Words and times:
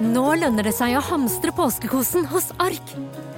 Nå 0.00 0.30
lønner 0.40 0.64
det 0.64 0.72
seg 0.72 0.94
å 0.96 1.02
hamstre 1.04 1.52
påskekosen 1.52 2.24
hos 2.30 2.46
Ark. 2.62 2.94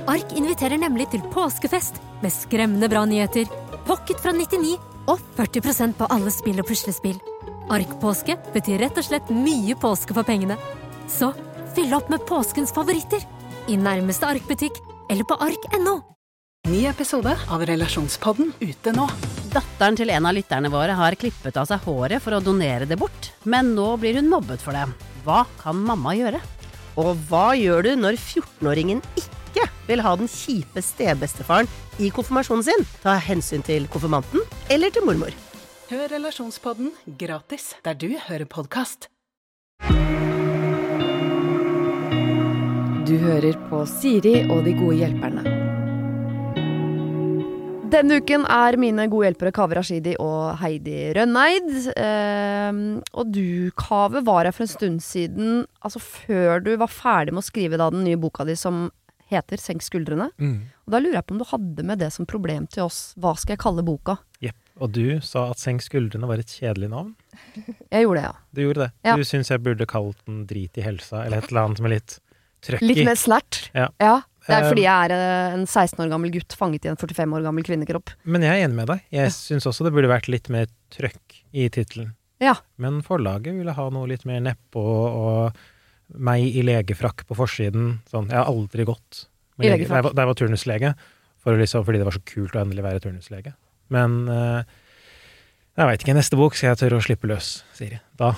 Ark 0.07 0.30
inviterer 0.38 0.79
nemlig 0.79 1.08
til 1.11 1.25
påskefest 1.35 1.99
med 2.23 2.31
skremmende 2.31 2.87
bra 2.91 3.03
nyheter, 3.03 3.49
pocket 3.88 4.22
fra 4.22 4.31
99 4.31 4.77
og 5.11 5.19
40% 5.35 5.98
på 5.98 6.06
alle 6.14 6.30
spill 6.30 6.62
og 6.62 6.71
puslespill. 6.71 7.19
Ark-påske 7.67 8.38
betyr 8.54 8.79
rett 8.85 9.03
og 9.03 9.09
slett 9.09 9.35
mye 9.35 9.75
påske 9.75 10.14
for 10.14 10.22
pengene. 10.29 10.54
Så 11.11 11.33
fyll 11.75 11.90
opp 11.98 12.15
med 12.15 12.22
påskens 12.30 12.71
favoritter 12.71 13.26
i 13.67 13.74
nærmeste 13.74 14.31
Ark-butikk 14.31 14.79
eller 15.10 15.26
på 15.26 15.42
ark.no. 15.42 15.99
Ny 16.70 16.84
episode 16.87 17.34
av 17.51 17.66
Relasjonspodden 17.66 18.55
ute 18.62 18.95
nå. 18.95 19.10
Datteren 19.51 19.98
til 19.98 20.15
en 20.15 20.30
av 20.30 20.38
lytterne 20.38 20.70
våre 20.70 20.95
har 20.95 21.19
klippet 21.19 21.59
av 21.59 21.66
seg 21.66 21.83
håret 21.91 22.23
for 22.23 22.38
å 22.38 22.45
donere 22.45 22.87
det 22.87 23.02
bort, 23.02 23.33
men 23.42 23.74
nå 23.74 23.97
blir 23.98 24.23
hun 24.23 24.30
mobbet 24.30 24.62
for 24.62 24.79
det. 24.79 24.87
Hva 25.23 25.45
kan 25.61 25.79
mamma 25.79 26.16
gjøre? 26.19 26.41
Og 26.98 27.15
hva 27.29 27.52
gjør 27.55 27.87
du 27.87 27.93
når 28.01 28.19
14-åringen 28.19 29.01
ikke 29.15 29.69
vil 29.87 30.03
ha 30.03 30.17
den 30.19 30.30
kjipe 30.30 30.83
stebestefaren 30.83 31.71
i 32.03 32.11
konfirmasjonen 32.15 32.67
sin? 32.67 32.85
Ta 33.05 33.15
hensyn 33.23 33.63
til 33.66 33.87
konfirmanten 33.93 34.43
eller 34.73 34.91
til 34.91 35.07
mormor. 35.07 35.33
Hør 35.93 36.09
Relasjonspodden 36.11 36.93
gratis 37.21 37.73
der 37.87 37.95
du 37.95 38.11
hører 38.27 38.49
podkast. 38.51 39.09
Du 43.07 43.19
hører 43.21 43.59
på 43.69 43.85
Siri 43.87 44.39
og 44.49 44.65
de 44.66 44.75
gode 44.79 45.02
hjelperne. 45.02 45.52
Denne 47.92 48.16
uken 48.23 48.46
er 48.48 48.77
mine 48.80 49.05
gode 49.12 49.27
hjelpere 49.28 49.52
Kaveh 49.52 49.77
Rashidi 49.77 50.14
og 50.23 50.55
Heidi 50.62 51.10
Rønneid. 51.16 51.69
Eh, 51.92 52.78
og 53.12 53.32
du, 53.34 53.68
Kaveh, 53.77 54.24
var 54.24 54.48
her 54.48 54.56
for 54.56 54.65
en 54.65 54.70
stund 54.73 55.02
siden, 55.05 55.66
altså 55.84 56.01
før 56.01 56.62
du 56.65 56.73
var 56.80 56.88
ferdig 56.92 57.34
med 57.37 57.42
å 57.45 57.51
skrive 57.51 57.80
da 57.80 57.91
den 57.92 58.06
nye 58.06 58.20
boka 58.20 58.46
di 58.48 58.56
som 58.56 58.87
heter 59.32 59.60
Senk 59.60 59.84
skuldrene. 59.84 60.30
Mm. 60.40 60.57
Og 60.87 60.95
da 60.95 61.01
lurer 61.02 61.18
jeg 61.18 61.26
på 61.29 61.37
om 61.37 61.43
du 61.43 61.46
hadde 61.52 61.87
med 61.88 62.01
det 62.01 62.10
som 62.16 62.29
problem 62.29 62.66
til 62.73 62.87
oss. 62.87 63.12
Hva 63.21 63.34
skal 63.40 63.57
jeg 63.57 63.62
kalle 63.65 63.84
boka? 63.84 64.16
Jepp. 64.44 64.58
Og 64.80 64.92
du 64.96 65.20
sa 65.24 65.50
at 65.52 65.60
Senk 65.60 65.84
skuldrene 65.84 66.28
var 66.28 66.40
et 66.40 66.52
kjedelig 66.52 66.88
navn. 66.92 67.12
Jeg 67.92 68.06
gjorde 68.06 68.18
det, 68.22 68.27
ja. 68.27 68.34
Du 68.56 68.64
gjorde 68.64 68.86
det. 68.86 68.90
Ja. 69.04 69.16
Du 69.20 69.24
syns 69.28 69.52
jeg 69.52 69.60
burde 69.64 69.88
kalt 69.88 70.20
den 70.24 70.44
Drit 70.48 70.80
i 70.80 70.84
helsa, 70.84 71.27
eller 71.27 71.42
et 71.44 71.52
eller 71.52 71.66
annet 71.68 71.84
med 71.84 71.98
litt 71.98 72.18
trøkk 72.64 72.84
Litt 72.84 73.02
i. 73.04 73.08
mer 73.08 73.20
snert. 73.20 73.66
Ja. 73.77 73.90
Det 74.46 74.54
er 74.56 74.64
Eh, 74.64 74.68
fordi 74.72 74.82
jeg 74.82 75.10
er 75.10 75.12
eh, 75.14 75.52
en 75.54 75.66
16 75.66 76.00
år 76.04 76.08
gammel 76.10 76.32
gutt 76.34 76.56
fanget 76.58 76.84
i 76.84 76.88
en 76.90 76.96
45 76.98 77.36
år 77.38 77.44
gammel 77.46 77.62
kvinnekropp. 77.66 78.10
Men 78.24 78.42
jeg 78.42 78.50
er 78.58 78.66
enig 78.66 78.74
med 78.80 78.88
deg. 78.90 79.00
Jeg 79.14 79.30
syns 79.36 79.66
også 79.70 79.84
det 79.86 79.92
burde 79.94 80.10
vært 80.10 80.28
litt 80.28 80.48
mer 80.50 80.66
trøkk 80.90 81.38
i 81.54 81.68
tittelen. 81.68 82.14
Ja. 82.42 82.56
Men 82.76 83.02
forlaget 83.06 83.54
ville 83.54 83.72
ha 83.76 83.88
noe 83.94 84.08
litt 84.10 84.24
mer 84.26 84.40
nedpå, 84.42 84.82
og 84.82 85.56
meg 86.18 86.42
i 86.42 86.62
legefrakk 86.66 87.22
på 87.28 87.36
forsiden. 87.38 88.00
Sånn. 88.10 88.26
Jeg 88.28 88.36
har 88.40 88.50
aldri 88.50 88.84
gått 88.84 89.26
I 89.62 89.68
lege-? 89.70 89.86
Da 89.88 90.00
jeg 90.00 90.04
var- 90.10 90.26
var 90.26 90.34
turnuslege, 90.34 90.94
for 91.38 91.56
liksom, 91.56 91.84
fordi 91.86 91.98
det 91.98 92.04
var 92.04 92.12
så 92.18 92.24
kult 92.27 92.52
å 92.58 92.60
endelig 92.64 92.82
være 92.82 93.00
turnuslege. 93.00 93.54
Men 93.90 94.28
eh, 94.28 94.64
jeg 95.78 95.86
veit 95.86 96.02
ikke. 96.02 96.14
Neste 96.18 96.36
bok 96.36 96.54
skal 96.58 96.74
jeg 96.74 96.82
tørre 96.82 96.98
å 96.98 97.04
slippe 97.06 97.28
løs, 97.30 97.62
Siri. 97.72 98.00
Da, 98.18 98.34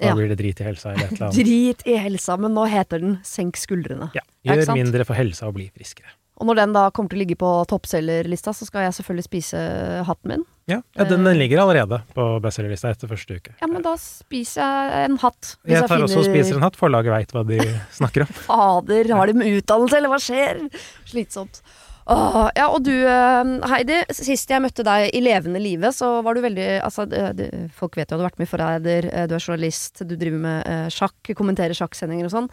da 0.00 0.06
Ja. 0.10 0.14
blir 0.18 0.28
det 0.28 0.38
drit 0.40 0.60
i 0.60 0.64
helsa 0.66 0.92
eller 0.92 1.04
et 1.06 1.12
eller 1.12 1.26
annet. 1.28 1.44
Drit 1.44 1.86
i 1.86 1.96
helsa, 1.96 2.36
men 2.40 2.52
nå 2.54 2.66
heter 2.68 2.98
den 3.00 3.18
Senk 3.22 3.56
skuldrene. 3.56 4.10
Ja. 4.14 4.22
Ja, 4.42 4.54
Gjør 4.56 4.66
sant? 4.66 4.78
mindre 4.82 5.04
for 5.06 5.14
helsa 5.14 5.46
og 5.48 5.54
bli 5.54 5.70
friskere. 5.74 6.10
Og 6.36 6.48
når 6.48 6.56
den 6.56 6.72
da 6.74 6.88
kommer 6.90 7.08
til 7.12 7.20
å 7.20 7.22
ligge 7.22 7.36
på 7.38 7.50
toppselgerlista, 7.70 8.50
så 8.52 8.66
skal 8.66 8.82
jeg 8.88 8.96
selvfølgelig 8.96 9.24
spise 9.28 9.60
hatten 10.04 10.28
min. 10.32 10.42
Ja, 10.66 10.80
ja 10.96 11.04
den, 11.04 11.22
den 11.22 11.38
ligger 11.38 11.60
allerede 11.62 12.00
på 12.16 12.24
bestselgerlista 12.42 12.90
etter 12.90 13.06
første 13.06 13.36
uke. 13.38 13.54
Ja, 13.60 13.68
men 13.70 13.82
da 13.84 13.92
spiser 14.00 14.64
jeg 14.64 15.10
en 15.12 15.16
hatt. 15.22 15.52
Jeg 15.64 15.86
tar 15.86 16.02
også 16.02 16.24
og 16.24 16.26
spiser 16.26 16.56
en 16.58 16.62
hatt. 16.66 16.74
Forlaget 16.80 17.12
veit 17.14 17.30
hva 17.36 17.44
de 17.46 17.60
snakker 18.00 18.26
om. 18.26 18.32
Fader, 18.48 19.12
har 19.14 19.30
de 19.30 19.46
utdannelse, 19.60 19.96
eller 20.00 20.10
hva 20.10 20.18
skjer? 20.18 20.64
Slitsomt. 21.06 21.62
Åh, 22.04 22.50
ja, 22.52 22.66
og 22.68 22.82
du 22.84 22.92
eh, 22.92 23.50
Heidi, 23.70 24.02
sist 24.12 24.50
jeg 24.52 24.60
møtte 24.60 24.84
deg 24.84 25.08
i 25.16 25.22
levende 25.24 25.60
live, 25.62 25.88
så 25.96 26.18
var 26.24 26.36
du 26.36 26.42
veldig 26.44 26.66
Altså, 26.84 27.06
det, 27.08 27.48
folk 27.72 27.96
vet 27.96 28.10
jo 28.10 28.18
at 28.18 28.20
du 28.20 28.24
har 28.24 28.28
vært 28.28 28.42
med 28.42 28.48
i 28.48 28.50
Forræder, 28.50 29.08
eh, 29.08 29.26
du 29.30 29.36
er 29.36 29.44
journalist, 29.44 30.04
du 30.04 30.12
driver 30.20 30.42
med 30.42 30.68
eh, 30.68 30.88
sjakk, 30.92 31.32
kommenterer 31.38 31.76
sjakksendinger 31.76 32.28
og 32.28 32.34
sånn. 32.34 32.50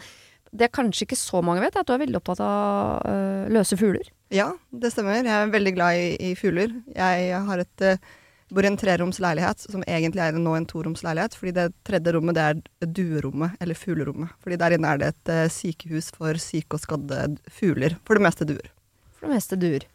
Det 0.52 0.68
er 0.68 0.72
kanskje 0.72 1.06
ikke 1.06 1.20
så 1.20 1.40
mange 1.44 1.64
vet, 1.64 1.76
er 1.76 1.84
at 1.84 1.88
du 1.88 1.94
er 1.94 2.02
veldig 2.02 2.18
opptatt 2.18 2.42
av 2.44 3.06
uh, 3.08 3.46
løse 3.48 3.76
fugler. 3.80 4.10
Ja, 4.36 4.50
det 4.68 4.90
stemmer. 4.92 5.22
Jeg 5.24 5.32
er 5.32 5.48
veldig 5.48 5.72
glad 5.78 5.96
i, 5.96 6.10
i 6.28 6.34
fugler. 6.36 6.74
Jeg 6.92 7.38
har 7.46 7.62
et 7.62 7.84
uh, 7.88 8.10
bor 8.52 8.66
i 8.66 8.68
en 8.68 8.76
treroms 8.76 9.16
leilighet, 9.24 9.64
som 9.64 9.84
egentlig 9.88 10.26
er 10.26 10.36
nå 10.36 10.52
en 10.58 10.68
toroms 10.68 11.00
leilighet. 11.06 11.38
Fordi 11.40 11.54
det 11.56 11.66
tredje 11.88 12.12
rommet 12.12 12.36
det 12.36 12.44
er 12.50 12.92
duerommet, 12.98 13.56
eller 13.64 13.80
fuglerommet. 13.80 14.36
Fordi 14.44 14.60
der 14.60 14.76
inne 14.76 14.92
er 14.92 15.00
det 15.00 15.10
et 15.14 15.32
uh, 15.32 15.46
sykehus 15.56 16.12
for 16.18 16.36
syke 16.36 16.76
og 16.76 16.84
skadde 16.84 17.24
fugler. 17.48 17.96
For 18.04 18.20
det 18.20 18.28
meste 18.28 18.48
duer. 18.52 18.68
For 19.22 19.30
det 19.30 19.38
meste 19.38 19.58
duer. 19.60 19.86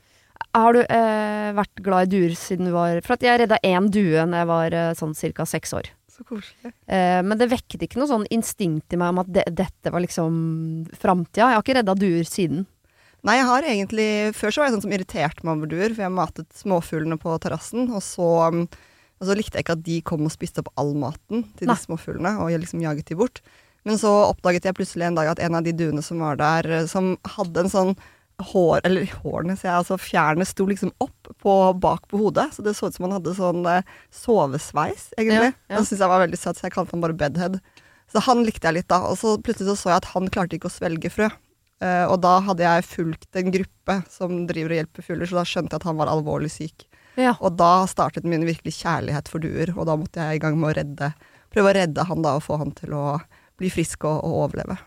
Har 0.55 0.73
du 0.73 0.79
eh, 0.81 1.51
vært 1.57 1.83
glad 1.83 2.07
i 2.07 2.15
duer 2.15 2.33
siden 2.38 2.69
du 2.69 2.73
var 2.73 3.01
For 3.05 3.17
at 3.17 3.25
jeg 3.25 3.41
redda 3.41 3.59
én 3.65 3.89
due 3.93 4.23
da 4.23 4.41
jeg 4.41 4.49
var 4.49 4.73
eh, 4.73 4.93
sånn 4.97 5.13
ca. 5.35 5.45
seks 5.49 5.75
år. 5.75 5.91
Så 6.09 6.23
koselig. 6.25 6.71
Eh, 6.88 7.19
men 7.21 7.38
det 7.38 7.49
vekket 7.51 7.83
ikke 7.85 7.99
noe 7.99 8.09
sånn 8.09 8.25
instinkt 8.33 8.95
i 8.95 8.97
meg 8.97 9.13
om 9.13 9.21
at 9.21 9.29
de, 9.35 9.43
dette 9.51 9.93
var 9.93 10.01
liksom 10.01 10.88
framtida. 10.97 11.51
Jeg 11.51 11.59
har 11.59 11.65
ikke 11.65 11.77
redda 11.81 11.97
duer 11.99 12.25
siden. 12.25 12.65
Nei, 13.27 13.35
jeg 13.39 13.47
har 13.49 13.65
egentlig 13.65 14.09
Før 14.38 14.53
så 14.53 14.61
var 14.61 14.69
jeg 14.69 14.77
sånn 14.77 14.85
som 14.85 14.93
irriterte 14.95 15.45
meg 15.45 15.59
over 15.59 15.69
duer, 15.69 15.91
for 15.91 16.05
jeg 16.05 16.15
matet 16.15 16.61
småfuglene 16.61 17.19
på 17.21 17.33
terrassen, 17.44 17.89
og 17.91 18.05
så 18.05 18.29
um, 18.47 18.63
og 19.17 19.29
så 19.29 19.38
likte 19.38 19.57
jeg 19.57 19.65
ikke 19.65 19.77
at 19.77 19.85
de 19.85 20.01
kom 20.05 20.27
og 20.27 20.33
spiste 20.33 20.61
opp 20.61 20.69
all 20.77 20.94
maten 20.97 21.47
til 21.57 21.69
Nei. 21.69 21.73
de 21.73 21.85
småfuglene, 21.88 22.35
og 22.41 22.51
jeg 22.53 22.61
liksom 22.61 22.83
jaget 22.83 23.09
de 23.09 23.17
bort. 23.17 23.41
Men 23.88 23.97
så 23.97 24.11
oppdaget 24.27 24.67
jeg 24.67 24.77
plutselig 24.77 25.07
en 25.07 25.17
dag 25.17 25.31
at 25.31 25.41
en 25.41 25.57
av 25.57 25.65
de 25.65 25.73
duene 25.73 26.03
som 26.05 26.21
var 26.21 26.38
der, 26.38 26.69
eh, 26.69 26.89
som 26.89 27.15
hadde 27.38 27.63
en 27.63 27.71
sånn 27.71 27.94
hår, 28.37 28.83
eller 28.85 29.09
hårene, 29.23 29.55
sier 29.57 29.71
jeg, 29.71 29.79
altså 29.79 29.97
fjærene 29.97 30.45
sto 30.45 30.67
liksom 30.69 30.91
opp 31.01 31.31
på, 31.41 31.55
bak 31.81 32.05
på 32.11 32.19
hodet, 32.21 32.51
så 32.53 32.65
det 32.65 32.75
så 32.77 32.89
ut 32.89 32.97
som 32.97 33.07
han 33.07 33.15
hadde 33.17 33.33
sånn 33.37 33.65
eh, 33.71 33.95
sovesveis, 34.13 35.09
egentlig. 35.17 35.51
Ja, 35.55 35.57
ja. 35.71 35.79
Det 35.79 35.87
syntes 35.87 36.03
jeg 36.03 36.11
var 36.13 36.21
veldig 36.21 36.39
søtt, 36.41 36.59
så 36.59 36.67
jeg 36.67 36.75
kalte 36.75 36.93
han 36.93 37.03
bare 37.03 37.17
Bedhead. 37.17 37.57
Så 38.13 38.21
han 38.23 38.45
likte 38.47 38.69
jeg 38.69 38.77
litt 38.77 38.89
da, 38.91 39.01
og 39.09 39.17
så 39.19 39.35
plutselig 39.41 39.71
så, 39.71 39.79
så 39.81 39.91
jeg 39.91 40.03
at 40.03 40.11
han 40.13 40.29
klarte 40.31 40.57
ikke 40.57 40.69
å 40.69 40.75
svelge 40.75 41.11
frø. 41.11 41.31
Eh, 41.81 42.05
og 42.05 42.21
da 42.23 42.37
hadde 42.45 42.65
jeg 42.65 42.85
fulgt 42.89 43.41
en 43.41 43.51
gruppe 43.53 43.97
som 44.13 44.37
driver 44.49 44.73
og 44.73 44.79
hjelper 44.81 45.09
fugler, 45.09 45.29
så 45.29 45.39
da 45.39 45.47
skjønte 45.49 45.73
jeg 45.73 45.81
at 45.81 45.89
han 45.89 45.99
var 45.99 46.13
alvorlig 46.13 46.53
syk. 46.53 46.87
Ja. 47.17 47.33
Og 47.41 47.57
da 47.57 47.71
startet 47.89 48.27
min 48.29 48.45
virkelig 48.45 48.77
kjærlighet 48.83 49.29
for 49.33 49.41
duer, 49.41 49.73
og 49.73 49.89
da 49.89 49.97
måtte 49.97 50.21
jeg 50.21 50.37
i 50.37 50.43
gang 50.45 50.57
med 50.61 50.71
å 50.71 50.77
redde, 50.77 51.11
prøve 51.53 51.73
å 51.73 51.77
redde 51.79 52.05
han 52.05 52.21
da, 52.21 52.37
og 52.37 52.45
få 52.45 52.61
han 52.61 52.73
til 52.77 52.93
å 52.93 53.05
bli 53.57 53.73
frisk 53.73 54.05
og, 54.05 54.21
og 54.21 54.41
overleve. 54.45 54.77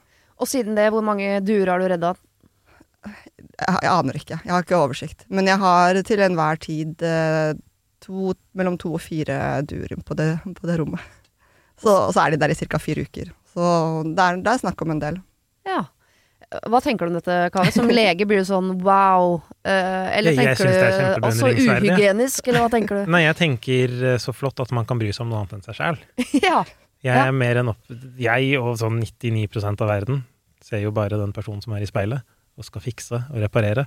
Og 0.40 0.48
siden 0.48 0.78
det, 0.78 0.88
hvor 0.94 1.04
mange 1.04 1.40
duer 1.44 1.68
har 1.68 1.82
du 1.82 1.90
redda? 1.90 2.14
Jeg, 3.06 3.88
aner 3.88 4.16
ikke, 4.18 4.38
jeg 4.44 4.52
har 4.52 4.64
ikke 4.64 4.76
oversikt. 4.80 5.24
Men 5.32 5.46
jeg 5.48 5.60
har 5.62 6.00
til 6.06 6.20
enhver 6.24 6.58
tid 6.60 7.02
eh, 7.06 7.54
to, 8.04 8.34
mellom 8.56 8.76
to 8.80 8.92
og 8.96 9.00
fire 9.04 9.60
duer 9.68 9.94
på 10.04 10.16
det, 10.18 10.30
på 10.56 10.68
det 10.68 10.76
rommet. 10.80 11.00
Så, 11.80 11.88
og 11.92 12.12
så 12.12 12.26
er 12.26 12.34
de 12.34 12.40
der 12.42 12.52
i 12.52 12.58
ca. 12.60 12.78
fire 12.80 13.06
uker. 13.08 13.30
Så 13.54 13.70
det 14.04 14.20
er, 14.26 14.42
det 14.44 14.52
er 14.52 14.60
snakk 14.62 14.84
om 14.84 14.92
en 14.94 15.00
del. 15.00 15.16
Ja. 15.68 15.80
Hva 16.66 16.80
tenker 16.82 17.06
du 17.06 17.12
om 17.12 17.16
dette, 17.20 17.34
Kaveh? 17.54 17.70
Som 17.72 17.88
lege 17.92 18.26
blir 18.26 18.40
du 18.42 18.46
sånn 18.48 18.72
wow, 18.82 19.36
eh, 19.62 20.08
eller 20.18 20.34
tenker 20.34 20.66
er 20.66 21.20
du 21.20 21.26
også 21.28 21.50
uhygienisk, 21.54 22.48
eller 22.50 22.64
hva 22.64 22.70
tenker 22.72 22.98
du? 23.04 23.10
Nei, 23.14 23.20
jeg 23.22 23.36
tenker 23.38 23.94
eh, 24.12 24.16
så 24.20 24.34
flott 24.34 24.58
at 24.64 24.72
man 24.74 24.88
kan 24.88 24.98
bry 25.00 25.12
seg 25.14 25.24
om 25.24 25.30
noe 25.32 25.44
annet 25.44 25.56
enn 25.60 25.64
seg 25.68 25.78
sjæl. 25.78 26.00
ja. 26.48 26.64
Jeg 27.00 27.16
Ja. 27.16 27.28
er 27.30 27.32
mer 27.32 27.62
enn 27.62 27.70
opp... 27.72 27.94
Jeg 28.20 28.58
og 28.60 28.74
sånn 28.82 28.98
99% 29.00 29.80
av 29.86 29.88
verden 29.88 30.24
ser 30.60 30.82
jo 30.82 30.90
bare 30.92 31.16
den 31.16 31.30
personen 31.32 31.62
som 31.64 31.72
er 31.78 31.86
i 31.86 31.88
speilet, 31.88 32.26
og 32.60 32.68
skal 32.68 32.84
fikse 32.84 33.22
og 33.30 33.40
reparere. 33.42 33.86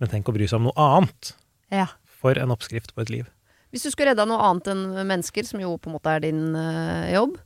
Men 0.00 0.10
tenk 0.12 0.28
å 0.30 0.34
bry 0.34 0.48
seg 0.50 0.60
om 0.60 0.70
noe 0.70 0.88
annet. 0.90 1.34
ja. 1.72 1.88
For 2.20 2.36
en 2.36 2.52
oppskrift 2.52 2.90
på 2.92 3.00
et 3.00 3.08
liv. 3.08 3.28
Hvis 3.72 3.86
du 3.86 3.92
skulle 3.94 4.10
redda 4.10 4.26
noe 4.28 4.42
annet 4.44 4.66
enn 4.68 4.82
mennesker, 5.08 5.46
som 5.48 5.62
jo 5.62 5.70
på 5.80 5.88
en 5.88 5.94
måte 5.94 6.12
er 6.12 6.20
din 6.20 6.50
eh, 6.58 7.14
jobb, 7.14 7.38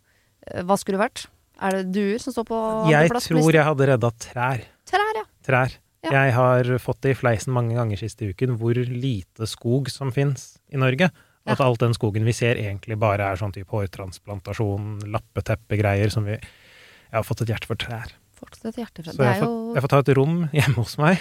eh, 0.48 0.64
hva 0.66 0.74
skulle 0.80 0.98
det 0.98 1.04
vært? 1.04 1.26
Er 1.62 1.76
det 1.76 1.92
duer 1.94 2.18
som 2.18 2.34
står 2.34 2.48
på 2.48 2.58
Jeg 2.90 3.04
andreplass 3.04 3.28
på 3.30 3.36
tror 3.38 3.54
jeg 3.54 3.66
hadde 3.68 3.88
redda 3.92 4.10
trær. 4.24 4.64
Trær, 4.90 5.12
ja. 5.20 5.22
Trær. 5.46 5.76
Ja. 6.02 6.10
Jeg 6.16 6.34
har 6.34 6.72
fått 6.82 7.04
det 7.06 7.14
i 7.14 7.18
fleisen 7.20 7.54
mange 7.54 7.76
ganger 7.78 8.02
siste 8.02 8.26
uken 8.34 8.58
hvor 8.58 8.74
lite 8.76 9.46
skog 9.48 9.92
som 9.92 10.10
fins 10.12 10.56
i 10.74 10.80
Norge. 10.80 11.12
Og 11.44 11.54
at 11.54 11.62
alt 11.62 11.84
den 11.84 11.94
skogen 11.96 12.24
vi 12.24 12.32
ser, 12.32 12.58
egentlig 12.58 12.96
bare 13.00 13.28
er 13.30 13.38
sånn 13.38 13.52
type 13.52 13.70
hårtransplantasjon, 13.70 15.04
lappeteppegreier 15.12 16.10
som 16.12 16.26
vi 16.26 16.38
Jeg 16.40 17.20
har 17.20 17.26
fått 17.28 17.44
et 17.44 17.52
hjerte 17.52 17.68
for 17.70 17.78
trær. 17.78 18.10
Fortsatt 18.34 18.66
et 18.74 18.74
Så 19.14 19.14
jeg 19.22 19.40
får, 19.40 19.46
jo 19.46 19.50
Mm. 19.54 19.74
jeg 19.74 19.82
får 19.84 19.90
ta 19.92 19.98
et 20.02 20.10
rom 20.18 20.36
hjemme 20.52 20.74
hos 20.76 20.94
meg, 20.98 21.20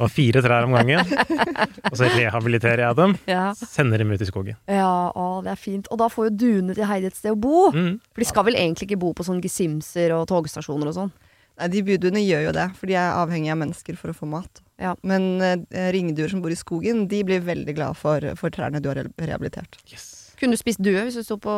og 0.00 0.10
fire 0.10 0.42
trær 0.44 0.64
om 0.68 0.72
gangen. 0.76 1.00
Og 1.90 1.96
så 1.98 2.08
rehabiliterer 2.10 2.82
jeg 2.86 2.96
dem, 2.98 3.14
ja. 3.30 3.52
sender 3.54 3.98
dem 4.02 4.10
ut 4.14 4.22
i 4.22 4.28
skogen. 4.28 4.56
ja, 4.70 4.90
å, 5.14 5.42
det 5.44 5.52
er 5.52 5.60
fint. 5.60 5.86
Og 5.90 5.98
da 5.98 6.08
får 6.12 6.30
jo 6.30 6.36
duene 6.42 6.74
til 6.74 6.86
Heidi 6.88 7.06
et 7.10 7.16
sted 7.18 7.34
å 7.34 7.38
bo. 7.38 7.70
Mm. 7.74 7.96
For 8.12 8.22
de 8.24 8.28
skal 8.30 8.46
vel 8.48 8.58
egentlig 8.58 8.88
ikke 8.90 9.00
bo 9.02 9.12
på 9.16 9.26
sånne 9.26 9.42
gesimser 9.44 10.14
og 10.16 10.26
togstasjoner 10.30 10.90
og 10.90 10.96
sånn? 10.98 11.12
Nei, 11.56 11.68
de 11.72 11.80
buduene 11.86 12.20
gjør 12.20 12.42
jo 12.50 12.52
det, 12.52 12.66
for 12.76 12.90
de 12.90 12.98
er 13.00 13.14
avhengige 13.16 13.54
av 13.54 13.60
mennesker 13.62 13.96
for 13.96 14.12
å 14.12 14.16
få 14.18 14.26
mat. 14.28 14.60
Ja. 14.82 14.92
Men 15.06 15.40
eh, 15.40 15.88
ringduer 15.94 16.28
som 16.28 16.42
bor 16.44 16.52
i 16.52 16.58
skogen, 16.58 17.06
de 17.08 17.22
blir 17.24 17.40
veldig 17.40 17.74
glad 17.78 17.96
for, 17.96 18.20
for 18.36 18.52
trærne 18.52 18.82
du 18.84 18.90
har 18.90 19.00
rehabilitert. 19.16 19.78
Yes. 19.88 20.34
Kunne 20.36 20.52
du 20.52 20.60
spist 20.60 20.82
due 20.84 21.06
hvis 21.06 21.16
du 21.16 21.24
sto 21.24 21.38
på 21.40 21.54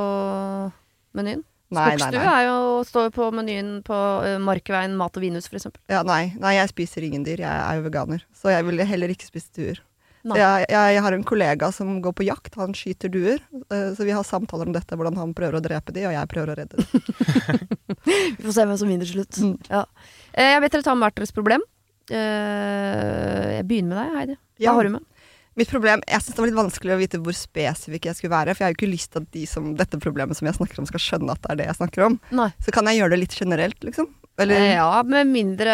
menyen? 1.18 1.42
Nei, 1.70 1.96
nei, 2.00 2.10
nei. 2.14 2.22
er 2.32 2.46
jo, 2.48 2.60
står 2.88 3.08
jo 3.08 3.10
på 3.18 3.26
menyen 3.36 3.82
på 3.84 3.92
uh, 4.24 4.38
Markveien 4.40 4.94
mat 4.96 5.16
og 5.18 5.20
vinhus, 5.22 5.50
eksempel. 5.52 5.80
Ja, 5.92 6.00
nei. 6.06 6.32
nei, 6.40 6.54
jeg 6.56 6.70
spiser 6.72 7.04
ingen 7.04 7.26
dyr. 7.26 7.42
Jeg 7.44 7.48
er 7.64 7.76
jo 7.76 7.84
veganer. 7.84 8.22
Så 8.32 8.48
jeg 8.54 8.64
ville 8.64 8.86
heller 8.88 9.12
ikke 9.12 9.26
spist 9.28 9.52
duer. 9.58 9.82
Jeg, 10.28 10.64
jeg, 10.68 10.94
jeg 10.96 11.00
har 11.04 11.14
en 11.14 11.22
kollega 11.24 11.68
som 11.72 12.00
går 12.04 12.12
på 12.18 12.24
jakt. 12.26 12.56
Han 12.60 12.72
skyter 12.76 13.08
duer. 13.12 13.38
eh, 13.70 13.92
Så 13.96 14.04
vi 14.04 14.10
har 14.12 14.24
samtaler 14.26 14.66
om 14.68 14.74
dette, 14.74 14.96
hvordan 14.98 15.16
han 15.16 15.30
prøver 15.36 15.56
å 15.56 15.62
drepe 15.64 15.92
de, 15.94 16.02
og 16.08 16.12
jeg 16.16 16.28
prøver 16.32 16.52
å 16.52 16.56
redde 16.58 16.76
de. 16.80 16.84
Vi 18.08 18.42
får 18.44 18.52
se 18.56 18.64
hvem 18.66 18.76
som 18.80 18.88
vinner 18.90 19.08
til 19.08 19.20
slutt. 19.22 19.38
Ja. 19.70 19.84
Eh, 20.34 20.54
Jeg 20.56 20.60
vet 20.64 20.72
dere 20.74 20.84
tar 20.88 20.96
med 20.98 21.06
hvert 21.06 21.20
deres 21.20 21.32
problem. 21.36 21.64
Eh, 22.10 23.56
Jeg 23.58 23.66
begynner 23.68 23.94
med 23.94 23.98
deg, 24.02 24.16
Heidi. 24.18 24.36
Hva 24.58 24.64
Ja. 24.66 24.74
har 24.74 24.84
du 24.84 24.90
med? 24.96 25.04
Mitt 25.58 25.70
problem, 25.72 26.02
Jeg 26.06 26.22
syns 26.22 26.36
det 26.36 26.42
var 26.42 26.50
litt 26.52 26.58
vanskelig 26.60 26.94
å 26.94 27.00
vite 27.00 27.18
hvor 27.22 27.34
spesifikk 27.34 28.06
jeg 28.06 28.18
skulle 28.20 28.34
være. 28.36 28.54
For 28.54 28.62
jeg 28.62 28.68
har 28.68 28.74
jo 28.76 28.78
ikke 28.78 28.92
lyst 28.94 29.10
til 29.14 29.24
at 29.24 29.32
de 29.34 29.42
som 29.50 29.72
dette 29.78 29.98
problemet 30.02 30.38
som 30.38 30.46
jeg 30.46 30.54
snakker 30.60 30.78
om, 30.78 30.86
skal 30.86 31.02
skjønne 31.02 31.34
at 31.34 31.42
det 31.42 31.50
er 31.54 31.60
det 31.62 31.66
jeg 31.72 31.78
snakker 31.80 32.06
om. 32.06 32.20
Nei. 32.38 32.48
Så 32.62 32.74
kan 32.74 32.86
jeg 32.90 33.00
gjøre 33.02 33.16
det 33.16 33.20
litt 33.24 33.36
generelt, 33.40 33.78
liksom. 33.82 34.08
Eller 34.38 34.54
Eh, 34.54 34.74
Ja, 34.78 35.02
med 35.02 35.26
mindre 35.26 35.72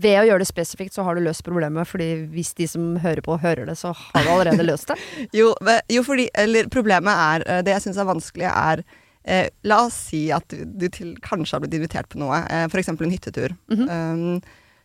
Ved 0.00 0.16
å 0.16 0.24
gjøre 0.24 0.40
det 0.40 0.48
spesifikt, 0.48 0.94
så 0.96 1.04
har 1.04 1.14
du 1.14 1.20
løst 1.26 1.44
problemet. 1.44 1.86
Fordi 1.90 2.08
hvis 2.32 2.54
de 2.56 2.66
som 2.70 2.96
hører 3.04 3.20
på, 3.24 3.36
hører 3.42 3.66
det, 3.68 3.76
så 3.76 3.92
har 3.92 4.24
du 4.24 4.30
allerede 4.32 4.64
løst 4.64 4.88
det. 4.88 4.96
Jo, 5.38 5.52
jo 5.92 6.02
fordi 6.06 6.30
Eller 6.34 6.68
problemet 6.72 7.12
er 7.12 7.44
eh, 7.58 7.62
Det 7.66 7.74
jeg 7.76 7.84
syns 7.88 8.00
er 8.00 8.08
vanskelig, 8.08 8.48
er 8.48 8.84
eh, 9.28 9.48
La 9.68 9.82
oss 9.86 10.00
si 10.08 10.26
at 10.32 10.48
du, 10.48 10.64
du 10.64 10.88
til, 10.88 11.14
kanskje 11.20 11.58
har 11.58 11.64
blitt 11.66 11.76
invitert 11.76 12.08
på 12.12 12.20
noe, 12.22 12.40
eh, 12.48 12.64
f.eks. 12.70 12.88
en 12.96 13.12
hyttetur. 13.12 13.56
Mhm. 13.72 13.88
um, 13.88 14.42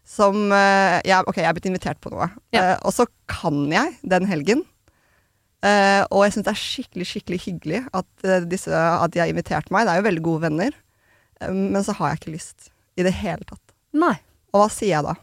som 0.09 0.49
uh, 0.49 0.97
ja, 1.05 1.21
Ok, 1.27 1.37
jeg 1.37 1.47
er 1.47 1.55
blitt 1.55 1.69
invitert 1.69 2.01
på 2.01 2.11
noe, 2.13 2.31
Ja. 2.55 2.73
Uh, 2.73 2.89
og 2.89 2.95
så 2.95 3.05
kan 3.29 3.67
jeg 3.71 3.95
den 4.01 4.27
helgen. 4.29 4.65
Uh, 5.59 6.07
og 6.07 6.23
jeg 6.23 6.37
syns 6.37 6.47
det 6.47 6.53
er 6.53 6.61
skikkelig 6.63 7.07
skikkelig 7.09 7.39
hyggelig 7.43 7.81
at, 7.93 8.27
disse, 8.49 8.71
at 8.73 9.13
de 9.13 9.21
har 9.21 9.31
invitert 9.31 9.69
meg. 9.75 9.85
Det 9.85 9.93
er 9.93 10.01
jo 10.01 10.07
veldig 10.07 10.25
gode 10.25 10.45
venner. 10.47 10.77
Men 11.45 11.83
så 11.85 11.95
har 11.95 12.13
jeg 12.13 12.21
ikke 12.21 12.35
lyst 12.35 12.71
i 12.99 13.05
det 13.05 13.13
hele 13.15 13.45
tatt. 13.47 13.75
Nei. 13.95 14.15
Og 14.51 14.63
hva 14.63 14.69
sier 14.73 14.97
jeg 14.97 15.05
da? 15.05 15.13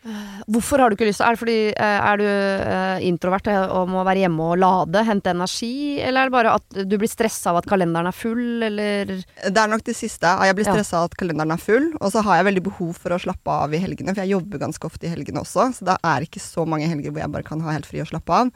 Hvorfor 0.00 0.80
har 0.80 0.88
du 0.88 0.96
ikke 0.96 1.10
lyst? 1.10 1.20
Er 1.20 1.34
det 1.36 1.40
fordi 1.42 1.56
eh, 1.76 1.98
er 2.08 2.16
du 2.20 2.24
eh, 2.24 3.02
introvert 3.04 3.50
eh, 3.52 3.66
og 3.76 3.90
må 3.92 4.00
være 4.06 4.22
hjemme 4.22 4.46
og 4.54 4.56
lade, 4.62 5.02
hente 5.04 5.34
energi? 5.34 6.00
Eller 6.00 6.22
er 6.24 6.30
det 6.30 6.36
bare 6.38 6.54
at 6.56 6.78
du 6.88 6.96
blir 6.96 7.10
stressa 7.10 7.52
av 7.52 7.58
at 7.60 7.68
kalenderen 7.68 8.08
er 8.08 8.16
full, 8.16 8.62
eller 8.64 9.12
Det 9.20 9.52
er 9.60 9.68
nok 9.70 9.84
det 9.84 9.96
siste. 9.98 10.32
Jeg 10.48 10.56
blir 10.56 10.70
Ja. 10.70 10.72
stressa 10.72 11.02
av 11.02 11.10
at 11.10 11.18
kalenderen 11.20 11.52
er 11.52 11.60
full. 11.60 11.90
Og 12.00 12.14
så 12.14 12.24
har 12.24 12.40
jeg 12.40 12.48
veldig 12.48 12.64
behov 12.70 12.96
for 12.96 13.12
å 13.12 13.20
slappe 13.20 13.52
av 13.66 13.74
i 13.76 13.82
helgene, 13.82 14.14
for 14.14 14.24
jeg 14.24 14.32
jobber 14.32 14.64
ganske 14.64 14.88
ofte 14.88 15.04
i 15.04 15.12
helgene 15.12 15.44
også. 15.44 15.68
Så 15.76 15.84
det 15.84 15.98
er 16.00 16.24
ikke 16.24 16.40
så 16.40 16.64
mange 16.66 16.88
helger 16.88 17.12
hvor 17.12 17.20
jeg 17.20 17.32
bare 17.36 17.48
kan 17.50 17.60
ha 17.60 17.76
helt 17.76 17.88
fri 17.90 18.00
og 18.00 18.08
slappe 18.08 18.32
av. 18.32 18.50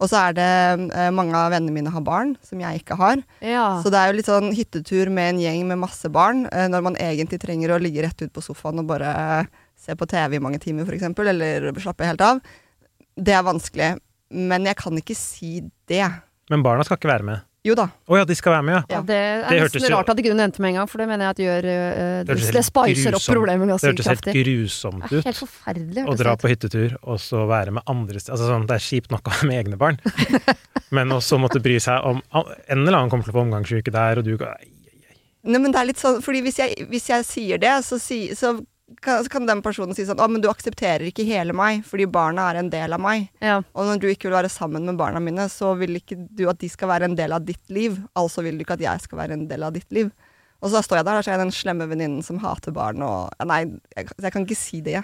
Og 0.00 0.08
så 0.08 0.16
er 0.16 0.32
det 0.36 1.12
mange 1.12 1.36
av 1.36 1.50
vennene 1.52 1.72
mine 1.76 1.90
har 1.92 2.00
barn, 2.00 2.36
som 2.44 2.60
jeg 2.60 2.80
ikke 2.80 2.96
har. 2.96 3.20
Ja. 3.44 3.82
Så 3.84 3.92
det 3.92 4.00
er 4.00 4.08
jo 4.08 4.16
litt 4.16 4.28
sånn 4.28 4.52
hyttetur 4.56 5.10
med 5.12 5.34
en 5.34 5.40
gjeng 5.42 5.66
med 5.68 5.80
masse 5.82 6.08
barn, 6.08 6.46
når 6.48 6.82
man 6.82 6.96
egentlig 6.96 7.40
trenger 7.40 7.76
å 7.76 7.80
ligge 7.80 8.00
rett 8.04 8.20
ut 8.24 8.32
på 8.32 8.40
sofaen 8.44 8.80
og 8.80 8.88
bare 8.88 9.44
se 9.80 9.96
på 9.96 10.08
TV 10.10 10.38
i 10.38 10.42
mange 10.42 10.60
timer, 10.62 10.88
f.eks., 10.88 11.10
eller 11.32 11.70
slappe 11.80 12.08
helt 12.08 12.24
av. 12.24 12.40
Det 13.16 13.36
er 13.36 13.46
vanskelig. 13.46 13.94
Men 14.30 14.68
jeg 14.68 14.78
kan 14.78 14.98
ikke 15.00 15.16
si 15.18 15.58
det. 15.90 16.04
Men 16.52 16.62
barna 16.66 16.84
skal 16.86 17.00
ikke 17.00 17.10
være 17.10 17.26
med. 17.26 17.46
Jo 17.66 17.74
da. 17.76 17.90
Å 18.08 18.16
ja, 18.16 18.24
de 18.24 18.34
skal 18.36 18.54
være 18.54 18.64
med, 18.64 18.72
ja. 18.78 18.80
Ja, 18.88 18.98
det 19.04 19.16
er 19.20 19.42
Det 19.44 19.56
hørtes 19.60 19.82
nesten 19.82 19.92
rart 19.92 20.08
at 20.08 20.20
ikke 20.22 20.30
du 20.32 20.36
nevnte 20.38 20.62
med 20.64 20.70
en 20.70 20.78
gang, 20.78 20.88
for 20.88 21.02
det 21.02 21.06
mener 21.10 21.26
jeg 21.26 21.34
at 21.34 21.42
gjør 21.44 21.66
uh, 21.68 22.04
Det 22.24 22.36
det, 22.38 22.46
det 22.56 22.62
spicer 22.64 23.16
opp 23.18 23.26
problemet 23.26 23.66
Det 23.66 23.72
ganske 23.74 23.90
hørtes 23.90 24.08
helt 24.08 24.22
kraftig. 24.24 24.44
grusomt 24.46 25.04
Det 25.04 25.10
er 25.10 25.20
ut. 25.20 25.28
helt 25.28 25.40
forferdelig. 25.42 26.04
Å 26.06 26.14
dra 26.22 26.32
det 26.32 26.40
på 26.40 26.52
hyttetur, 26.54 26.96
og 27.04 27.20
så 27.20 27.44
være 27.50 27.76
med 27.76 27.92
andre 27.92 28.22
Altså 28.22 28.48
sånn, 28.48 28.64
Det 28.70 28.78
er 28.78 28.86
kjipt 28.86 29.12
nok 29.12 29.28
å 29.28 29.34
være 29.34 29.50
med 29.50 29.60
egne 29.60 29.80
barn, 29.80 30.00
men 30.96 31.16
også 31.18 31.40
måtte 31.42 31.60
bry 31.60 31.76
seg 31.84 32.08
om 32.08 32.22
En 32.32 32.80
eller 32.80 32.96
annen 32.96 33.12
kommer 33.12 33.28
til 33.28 33.34
å 33.34 33.36
få 33.36 33.44
omgangssyke 33.44 33.92
der, 33.92 34.22
og 34.22 34.30
du 34.30 34.38
Nei, 35.40 35.56
men 35.56 35.72
det 35.72 35.80
er 35.80 35.88
litt 35.88 36.00
sånn, 36.00 36.18
fordi 36.24 36.42
hvis 36.44 36.58
jeg, 36.60 36.88
hvis 36.90 37.06
jeg 37.08 37.24
sier 37.24 37.60
det, 37.60 37.72
så, 37.84 37.96
si, 38.00 38.26
så, 38.36 38.58
kan, 39.02 39.24
kan 39.30 39.46
den 39.46 39.62
personen 39.62 39.94
si 39.96 40.04
sånn 40.06 40.20
Å, 40.20 40.28
men 40.30 40.42
du 40.42 40.48
aksepterer 40.50 41.06
ikke 41.08 41.26
hele 41.28 41.54
meg, 41.56 41.84
fordi 41.86 42.08
barna 42.10 42.48
er 42.50 42.60
en 42.60 42.70
del 42.72 42.96
av 42.96 43.02
meg. 43.02 43.28
Ja. 43.44 43.60
Og 43.74 43.86
når 43.88 44.02
du 44.02 44.08
ikke 44.10 44.28
vil 44.28 44.38
være 44.38 44.52
sammen 44.52 44.88
med 44.88 44.98
barna 45.00 45.22
mine, 45.22 45.46
så 45.52 45.72
vil 45.78 46.00
ikke 46.00 46.18
du 46.18 46.46
at 46.50 46.60
de 46.62 46.70
skal 46.72 46.90
være 46.92 47.10
en 47.10 47.16
del 47.18 47.36
av 47.36 47.46
ditt 47.46 47.62
liv. 47.72 48.00
Altså 48.18 48.44
vil 48.46 48.58
du 48.58 48.64
ikke 48.66 48.78
at 48.78 48.86
jeg 48.86 49.06
skal 49.06 49.22
være 49.22 49.38
en 49.38 49.46
del 49.50 49.66
av 49.66 49.76
ditt 49.76 49.88
liv. 49.94 50.10
Og 50.60 50.72
så 50.72 50.82
står 50.84 51.00
jeg 51.00 51.08
der, 51.08 51.20
og 51.20 51.24
så 51.24 51.30
er 51.30 51.38
jeg 51.38 51.44
den 51.46 51.56
slemme 51.56 51.88
venninnen 51.88 52.24
som 52.24 52.40
hater 52.42 52.74
barn 52.76 53.00
og 53.06 53.30
Nei, 53.48 53.62
jeg, 53.96 54.10
jeg 54.12 54.34
kan 54.34 54.44
ikke 54.44 54.58
si 54.58 54.82
det. 54.84 55.00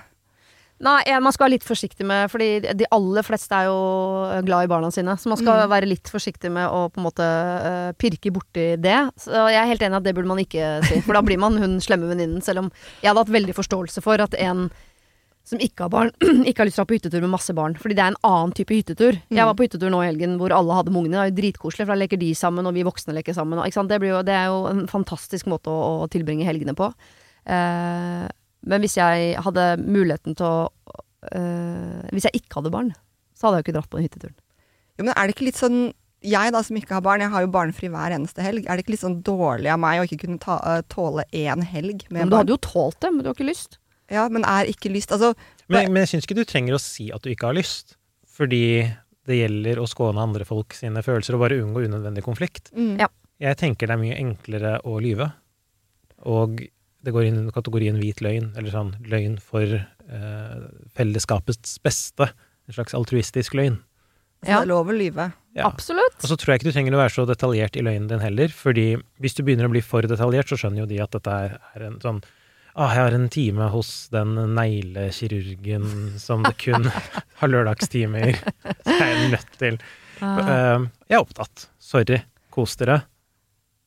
Nei, 0.85 0.99
ja, 1.09 1.17
man 1.25 1.33
skal 1.33 1.47
være 1.47 1.55
litt 1.55 1.65
forsiktig 1.65 2.05
med 2.05 2.29
Fordi 2.29 2.49
de 2.77 2.85
aller 2.93 3.25
fleste 3.25 3.57
er 3.57 3.65
jo 3.71 3.77
glad 4.45 4.67
i 4.67 4.69
barna 4.69 4.91
sine. 4.93 5.15
Så 5.17 5.31
man 5.33 5.39
skal 5.41 5.63
Mm. 5.65 5.71
være 5.73 5.89
litt 5.89 6.11
forsiktig 6.13 6.51
med 6.53 6.69
å 6.69 6.91
på 6.93 7.01
en 7.01 7.07
måte 7.07 7.25
uh, 7.25 7.93
pirke 7.97 8.29
borti 8.31 8.77
det. 8.77 8.99
Så 9.17 9.33
jeg 9.49 9.57
er 9.63 9.71
helt 9.71 9.81
enig 9.81 9.97
at 9.97 10.05
det 10.05 10.15
burde 10.15 10.29
man 10.29 10.39
ikke 10.45 10.85
si. 10.85 11.01
For 11.01 11.15
da 11.17 11.23
blir 11.23 11.39
man 11.41 11.57
hun 11.57 11.79
slemme 11.81 12.11
venninnen. 12.13 12.43
Selv 12.45 12.59
om 12.67 12.71
jeg 13.01 13.09
hadde 13.09 13.25
hatt 13.25 13.33
veldig 13.33 13.55
forståelse 13.57 14.03
for 14.05 14.21
at 14.21 14.35
en 14.37 14.69
som 15.47 15.59
ikke 15.63 15.85
har 15.87 15.89
barn, 15.95 16.11
ikke 16.45 16.59
har 16.59 16.67
lyst 16.67 16.75
til 16.77 16.83
å 16.83 16.85
dra 16.85 16.91
på 16.91 16.97
hyttetur 16.99 17.21
med 17.23 17.31
masse 17.31 17.55
barn. 17.55 17.75
Fordi 17.79 17.95
det 17.95 18.03
er 18.03 18.13
en 18.13 18.21
annen 18.27 18.53
type 18.53 18.75
hyttetur. 18.75 19.13
Jeg 19.31 19.39
Mm. 19.39 19.47
var 19.47 19.55
på 19.55 19.63
hyttetur 19.65 19.91
nå 19.95 20.03
i 20.03 20.09
helgen 20.13 20.37
hvor 20.41 20.51
alle 20.53 20.75
hadde 20.75 20.91
med 20.93 21.05
ungene. 21.07 21.17
Det 21.17 21.23
er 21.23 21.31
jo 21.31 21.41
dritkoselig, 21.41 21.87
for 21.87 21.95
da 21.95 22.01
leker 22.05 22.19
de 22.19 22.33
sammen, 22.35 22.67
og 22.67 22.75
vi 22.75 22.83
voksne 22.83 23.15
leker 23.15 23.33
sammen. 23.33 23.63
Det, 23.65 24.01
blir 24.03 24.11
jo, 24.11 24.23
det 24.27 24.35
er 24.35 24.47
jo 24.51 24.67
en 24.67 24.87
fantastisk 24.91 25.47
måte 25.47 25.71
å, 25.71 26.03
å 26.05 26.09
tilbringe 26.11 26.45
helgene 26.45 26.75
på. 26.77 26.93
Eh, 27.47 28.27
men 28.65 28.81
hvis 28.81 28.97
jeg 28.97 29.37
hadde 29.45 29.65
muligheten 29.85 30.35
til 30.39 30.47
å 30.47 30.71
øh, 31.35 32.09
Hvis 32.15 32.25
jeg 32.29 32.41
ikke 32.41 32.61
hadde 32.61 32.73
barn, 32.75 32.91
så 33.37 33.47
hadde 33.49 33.59
jeg 33.59 33.65
jo 33.65 33.67
ikke 33.69 33.77
dratt 33.79 33.91
på 33.93 33.99
den 34.01 34.07
hytteturen. 34.09 34.37
Jo, 34.97 35.05
men 35.05 35.13
er 35.15 35.27
det 35.29 35.35
ikke 35.37 35.47
litt 35.51 35.59
sånn 35.61 35.81
Jeg 36.25 36.53
da, 36.55 36.63
som 36.65 36.77
ikke 36.79 36.95
har 36.97 37.03
barn, 37.05 37.21
jeg 37.21 37.31
har 37.31 37.45
jo 37.45 37.51
barnefri 37.53 37.91
hver 37.93 38.15
eneste 38.17 38.43
helg. 38.43 38.65
Er 38.67 38.77
det 38.79 38.87
ikke 38.87 38.95
litt 38.95 39.03
sånn 39.05 39.19
dårlig 39.23 39.69
av 39.71 39.79
meg 39.83 40.01
å 40.01 40.07
ikke 40.09 40.23
kunne 40.25 40.41
ta, 40.43 40.57
eh, 40.65 40.83
tåle 40.91 41.27
én 41.37 41.63
helg 41.63 42.07
med 42.09 42.23
Men 42.23 42.31
du 42.31 42.35
barn? 42.35 42.41
hadde 42.41 42.55
jo 42.57 42.63
tålt 42.65 42.99
det, 43.05 43.11
men 43.13 43.23
du 43.23 43.29
har 43.29 43.37
ikke 43.37 43.51
lyst. 43.51 43.79
Ja, 44.11 44.29
men 44.33 44.45
er 44.47 44.65
ikke 44.71 44.91
lyst 44.91 45.11
Altså, 45.13 45.35
Men, 45.69 45.93
men 45.93 46.03
jeg 46.05 46.09
syns 46.15 46.27
ikke 46.27 46.39
du 46.39 46.45
trenger 46.49 46.75
å 46.75 46.81
si 46.81 47.11
at 47.13 47.23
du 47.23 47.31
ikke 47.31 47.47
har 47.51 47.55
lyst, 47.59 47.97
fordi 48.27 48.89
det 49.27 49.39
gjelder 49.41 49.81
å 49.83 49.87
skåne 49.91 50.23
andre 50.23 50.45
folk 50.47 50.75
sine 50.75 51.03
følelser 51.03 51.35
og 51.35 51.41
bare 51.43 51.59
unngå 51.63 51.85
unødvendig 51.87 52.23
konflikt. 52.25 52.73
mm. 52.73 52.99
Ja. 53.03 53.09
Jeg 53.39 53.59
tenker 53.61 53.87
det 53.87 53.93
er 53.93 54.01
mye 54.01 54.17
enklere 54.17 54.79
å 54.89 54.97
lyve, 55.03 55.27
og 56.25 56.63
det 57.07 57.15
går 57.15 57.29
inn 57.31 57.39
under 57.45 57.55
kategorien 57.55 57.97
hvit 58.03 58.19
løgn, 58.25 58.51
eller 58.59 58.75
sånn 58.75 58.93
løgn 59.07 59.39
for 59.43 59.63
eh, 59.79 60.57
fellesskapets 60.99 61.79
beste. 61.87 62.29
En 62.67 62.75
slags 62.77 62.95
altruistisk 62.99 63.55
løgn. 63.55 63.79
Så 64.45 64.51
Ja. 64.51 64.59
det 64.61 64.67
er 64.67 64.73
lov 64.75 64.91
å 64.91 64.95
lyve. 64.99 65.31
Ja. 65.57 65.65
Absolutt. 65.71 66.19
Og 66.21 66.29
så 66.29 66.37
tror 66.37 66.53
jeg 66.53 66.61
ikke 66.61 66.69
du 66.69 66.75
trenger 66.77 66.93
å 66.99 67.01
være 67.01 67.15
så 67.15 67.25
detaljert 67.27 67.77
i 67.81 67.85
løgnen 67.87 68.09
din 68.11 68.21
heller, 68.21 68.49
fordi 68.53 68.89
hvis 69.23 69.35
du 69.39 69.43
begynner 69.47 69.71
å 69.71 69.73
bli 69.73 69.81
for 69.81 70.03
detaljert, 70.05 70.51
så 70.51 70.59
skjønner 70.61 70.83
jo 70.85 70.89
de 70.91 70.99
at 71.01 71.15
dette 71.17 71.33
er, 71.47 71.57
er 71.75 71.87
en 71.89 72.01
sånn 72.03 72.21
Ah, 72.77 72.91
jeg 72.93 73.01
har 73.07 73.15
en 73.17 73.29
time 73.33 73.67
hos 73.73 73.91
den 74.13 74.35
neglekirurgen 74.53 76.19
som 76.21 76.43
det 76.45 76.55
kun 76.61 76.85
har 77.41 77.49
lørdagstimer. 77.49 78.35
Så 78.85 78.97
jeg 78.99 79.15
er 79.15 79.31
nødt 79.33 79.57
til 79.61 79.79
Ah. 80.21 80.39
Eh, 80.41 80.85
Jeg 81.11 81.17
er 81.19 81.21
opptatt. 81.25 81.67
Sorry. 81.79 82.23
Kos 82.51 82.77
dere. 82.81 83.03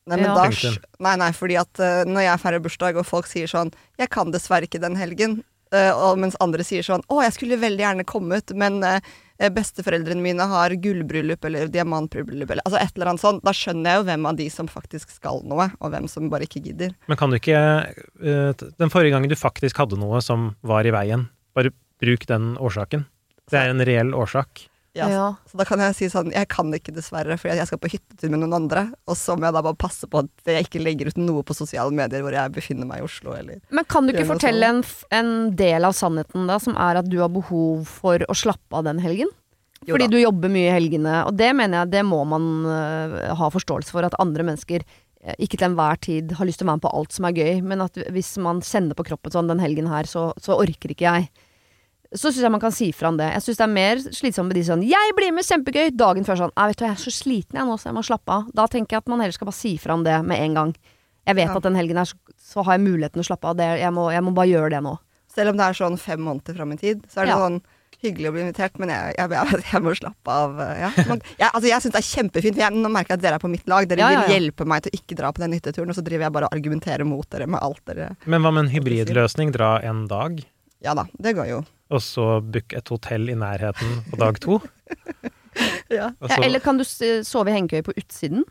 Nei, 0.08 0.16
men 0.16 0.30
Ja. 0.30 0.34
da, 0.34 0.72
nei, 0.98 1.16
nei, 1.16 1.30
fordi 1.36 1.56
at 1.60 1.80
uh, 1.80 2.02
når 2.08 2.24
jeg 2.24 2.40
feirer 2.42 2.62
bursdag, 2.64 2.96
og 2.96 3.06
folk 3.06 3.26
sier 3.26 3.46
sånn 3.46 3.72
'Jeg 3.98 4.10
kan 4.10 4.30
dessverre 4.32 4.64
ikke 4.66 4.80
den 4.80 4.96
helgen', 4.96 5.42
uh, 5.74 5.92
og 5.92 6.18
mens 6.18 6.36
andre 6.40 6.64
sier 6.64 6.82
sånn 6.82 7.04
'Å, 7.08 7.22
jeg 7.22 7.32
skulle 7.36 7.60
veldig 7.60 7.84
gjerne 7.84 8.04
kommet, 8.08 8.54
men 8.56 8.82
uh, 8.82 8.98
besteforeldrene 9.40 10.20
mine 10.20 10.40
har 10.40 10.70
gullbryllup 10.70 11.44
eller 11.44 11.68
diamantbryllup', 11.68 12.50
eller 12.50 12.64
altså 12.64 12.80
et 12.80 12.96
eller 12.96 13.12
annet 13.12 13.20
sånt. 13.20 13.44
Da 13.44 13.52
skjønner 13.52 13.90
jeg 13.90 14.00
jo 14.00 14.08
hvem 14.08 14.26
av 14.26 14.36
de 14.36 14.48
som 14.50 14.66
faktisk 14.68 15.10
skal 15.10 15.42
noe, 15.44 15.70
og 15.80 15.92
hvem 15.92 16.08
som 16.08 16.28
bare 16.28 16.48
ikke 16.48 16.64
gidder. 16.64 16.94
Men 17.08 17.16
kan 17.16 17.30
du 17.30 17.36
ikke 17.36 17.60
Den 18.78 18.90
forrige 18.90 19.12
gangen 19.12 19.28
du 19.28 19.36
faktisk 19.36 19.76
hadde 19.76 19.96
noe 20.00 20.20
som 20.20 20.56
var 20.62 20.84
i 20.84 20.90
veien, 20.90 21.28
bare 21.54 21.70
bruk 22.00 22.26
den 22.26 22.56
årsaken. 22.56 23.06
Det 23.50 23.58
er 23.58 23.70
en 23.70 23.84
reell 23.84 24.12
årsak. 24.14 24.69
Ja, 24.96 25.06
Ja. 25.08 25.26
Så 25.46 25.58
da 25.58 25.64
kan 25.64 25.78
jeg 25.78 25.94
si 25.94 26.06
sånn 26.10 26.32
'Jeg 26.32 26.48
kan 26.48 26.72
ikke, 26.74 26.92
dessverre, 26.92 27.38
fordi 27.38 27.56
jeg 27.56 27.66
skal 27.66 27.78
på 27.78 27.90
hyttetur 27.90 28.30
med 28.30 28.40
noen 28.40 28.54
andre', 28.58 28.92
og 29.06 29.14
så 29.14 29.36
må 29.38 29.46
jeg 29.46 29.54
da 29.54 29.62
bare 29.62 29.78
passe 29.78 30.06
på 30.06 30.18
at 30.18 30.28
jeg 30.44 30.66
ikke 30.66 30.82
legger 30.82 31.06
ut 31.06 31.16
noe 31.16 31.42
på 31.42 31.54
sosiale 31.54 31.92
medier 31.92 32.22
hvor 32.22 32.32
jeg 32.32 32.52
befinner 32.52 32.86
meg 32.86 32.98
i 32.98 33.06
Oslo, 33.06 33.32
eller 33.32 33.60
Men 33.70 33.84
kan 33.84 34.06
du 34.06 34.12
ikke 34.12 34.26
fortelle 34.26 34.66
en, 34.66 34.84
en 35.12 35.54
del 35.54 35.84
av 35.84 35.92
sannheten 35.92 36.46
da, 36.46 36.58
som 36.58 36.74
er 36.74 36.98
at 36.98 37.08
du 37.08 37.20
har 37.20 37.30
behov 37.30 37.86
for 37.86 38.18
å 38.18 38.34
slappe 38.34 38.74
av 38.74 38.84
den 38.84 38.98
helgen? 38.98 39.28
Jo 39.86 39.94
Fordi 39.94 40.08
da. 40.08 40.12
du 40.12 40.20
jobber 40.20 40.52
mye 40.52 40.68
i 40.68 40.74
helgene, 40.74 41.14
og 41.24 41.36
det 41.38 41.54
mener 41.56 41.84
jeg 41.84 41.92
det 41.94 42.02
må 42.04 42.20
man 42.28 42.66
uh, 42.68 43.34
ha 43.38 43.46
forståelse 43.48 43.94
for. 43.94 44.04
At 44.04 44.18
andre 44.20 44.44
mennesker 44.44 44.82
eh, 44.84 45.36
ikke 45.38 45.56
til 45.56 45.70
enhver 45.70 46.00
tid 46.04 46.34
har 46.36 46.44
lyst 46.44 46.60
til 46.60 46.66
å 46.66 46.72
være 46.72 46.80
med 46.82 46.84
på 46.84 46.92
alt 46.98 47.16
som 47.16 47.28
er 47.28 47.38
gøy, 47.38 47.62
men 47.64 47.80
at 47.86 47.96
hvis 48.12 48.34
man 48.44 48.60
kjenner 48.60 48.98
på 48.98 49.06
kroppen 49.08 49.32
sånn 49.32 49.48
den 49.48 49.62
helgen 49.62 49.88
her, 49.88 50.04
så, 50.10 50.34
så 50.36 50.58
orker 50.60 50.92
ikke 50.92 51.08
jeg. 51.08 51.30
Så 52.12 52.32
syns 52.32 52.42
jeg 52.42 52.50
man 52.50 52.60
kan 52.60 52.72
si 52.74 52.90
fra 52.92 53.08
om 53.12 53.16
det. 53.20 53.28
Jeg 53.36 53.42
syns 53.44 53.56
det 53.60 53.66
er 53.68 53.72
mer 53.74 53.96
slitsomt 54.02 54.48
med 54.50 54.56
de 54.56 54.62
sånn 54.66 54.82
'Jeg 54.82 55.14
blir 55.16 55.32
med, 55.32 55.44
kjempegøy!' 55.46 55.96
Dagen 55.96 56.24
før 56.24 56.36
sånn 56.40 56.50
'Nei, 56.56 56.66
vet 56.68 56.76
du, 56.78 56.84
jeg 56.84 56.92
er 56.92 57.04
så 57.04 57.10
sliten 57.14 57.54
jeg 57.54 57.66
nå, 57.66 57.76
så 57.78 57.84
jeg 57.86 57.94
må 57.94 58.02
slappe 58.02 58.30
av'. 58.34 58.50
Da 58.54 58.66
tenker 58.66 58.96
jeg 58.96 58.98
at 58.98 59.08
man 59.08 59.20
heller 59.20 59.32
skal 59.32 59.46
bare 59.46 59.54
si 59.60 59.76
fra 59.78 59.94
om 59.94 60.02
det 60.02 60.24
med 60.24 60.38
en 60.40 60.54
gang. 60.54 60.74
Jeg 61.26 61.36
vet 61.36 61.46
Ja. 61.48 61.54
at 61.56 61.62
den 61.62 61.76
helgen 61.76 61.96
her 61.96 62.04
så, 62.04 62.14
så 62.40 62.64
har 62.64 62.78
jeg 62.78 62.86
muligheten 62.88 63.20
å 63.20 63.26
slappe 63.26 63.44
av. 63.46 63.56
Det, 63.56 63.78
jeg, 63.78 63.92
må, 63.92 64.10
jeg 64.10 64.22
må 64.24 64.34
bare 64.34 64.48
gjøre 64.50 64.70
det 64.70 64.82
nå. 64.82 64.98
Selv 65.32 65.50
om 65.50 65.56
det 65.56 65.66
er 65.68 65.72
sånn 65.78 65.96
fem 65.98 66.18
måneder 66.18 66.56
fram 66.56 66.72
i 66.72 66.76
tid, 66.76 67.02
så 67.06 67.20
er 67.22 67.26
det 67.26 67.28
Ja. 67.30 67.38
sånn 67.38 67.62
hyggelig 68.02 68.28
å 68.30 68.32
bli 68.32 68.40
invitert, 68.40 68.78
men 68.80 68.88
jeg, 68.88 69.14
jeg, 69.18 69.30
jeg, 69.30 69.62
jeg 69.72 69.82
må 69.82 69.94
slappe 69.94 70.26
av. 70.26 70.58
eh, 70.58 70.80
Ja. 70.80 70.90
Man, 71.06 71.20
jeg, 71.38 71.50
altså, 71.52 71.68
jeg 71.68 71.80
syns 71.82 71.92
det 71.92 72.00
er 72.02 72.10
kjempefint. 72.16 72.54
for 72.56 72.62
Jeg, 72.62 72.72
nå 72.72 72.88
merker 72.90 73.08
jeg 73.14 73.18
at 73.18 73.22
dere 73.22 73.34
er 73.34 73.38
på 73.38 73.50
mitt 73.50 73.68
lag. 73.68 73.86
Dere 73.86 73.98
Ja, 74.00 74.10
ja, 74.10 74.26
vil 74.26 74.34
hjelpe 74.50 74.66
meg 74.66 74.82
til 74.82 74.90
å 74.90 74.98
ikke 74.98 75.14
dra 75.16 75.30
på 75.30 75.38
den 75.44 75.52
hytteturen, 75.52 75.90
og 75.90 75.94
så 75.94 76.02
driver 76.02 76.24
jeg 76.26 76.32
bare 76.32 76.44
og 76.50 76.54
argumenterer 76.58 77.04
mot 77.06 77.28
dere 77.30 77.46
med 77.46 77.60
alt 77.62 77.84
dere 77.86 78.16
Men 78.26 78.42
hva 78.42 78.50
med 78.52 78.64
en 78.66 78.70
hybridløsning? 78.74 79.52
Dra 79.52 79.78
en 79.84 80.08
dag, 80.08 80.42
Ja 80.84 80.94
da, 80.96 81.04
det 81.20 81.34
går 81.36 81.50
jo. 81.50 81.58
og 81.90 82.00
så 82.02 82.24
book 82.40 82.72
et 82.72 82.88
hotell 82.88 83.28
i 83.28 83.36
nærheten 83.36 84.00
på 84.10 84.20
dag 84.20 84.40
to? 84.40 84.60
Ja. 85.90 86.12
Så... 86.22 86.28
Ja, 86.30 86.36
eller 86.46 86.62
kan 86.62 86.78
du 86.78 86.84
sove 86.86 87.50
i 87.50 87.52
hengekøye 87.52 87.82
på 87.84 87.92
utsiden? 87.98 88.44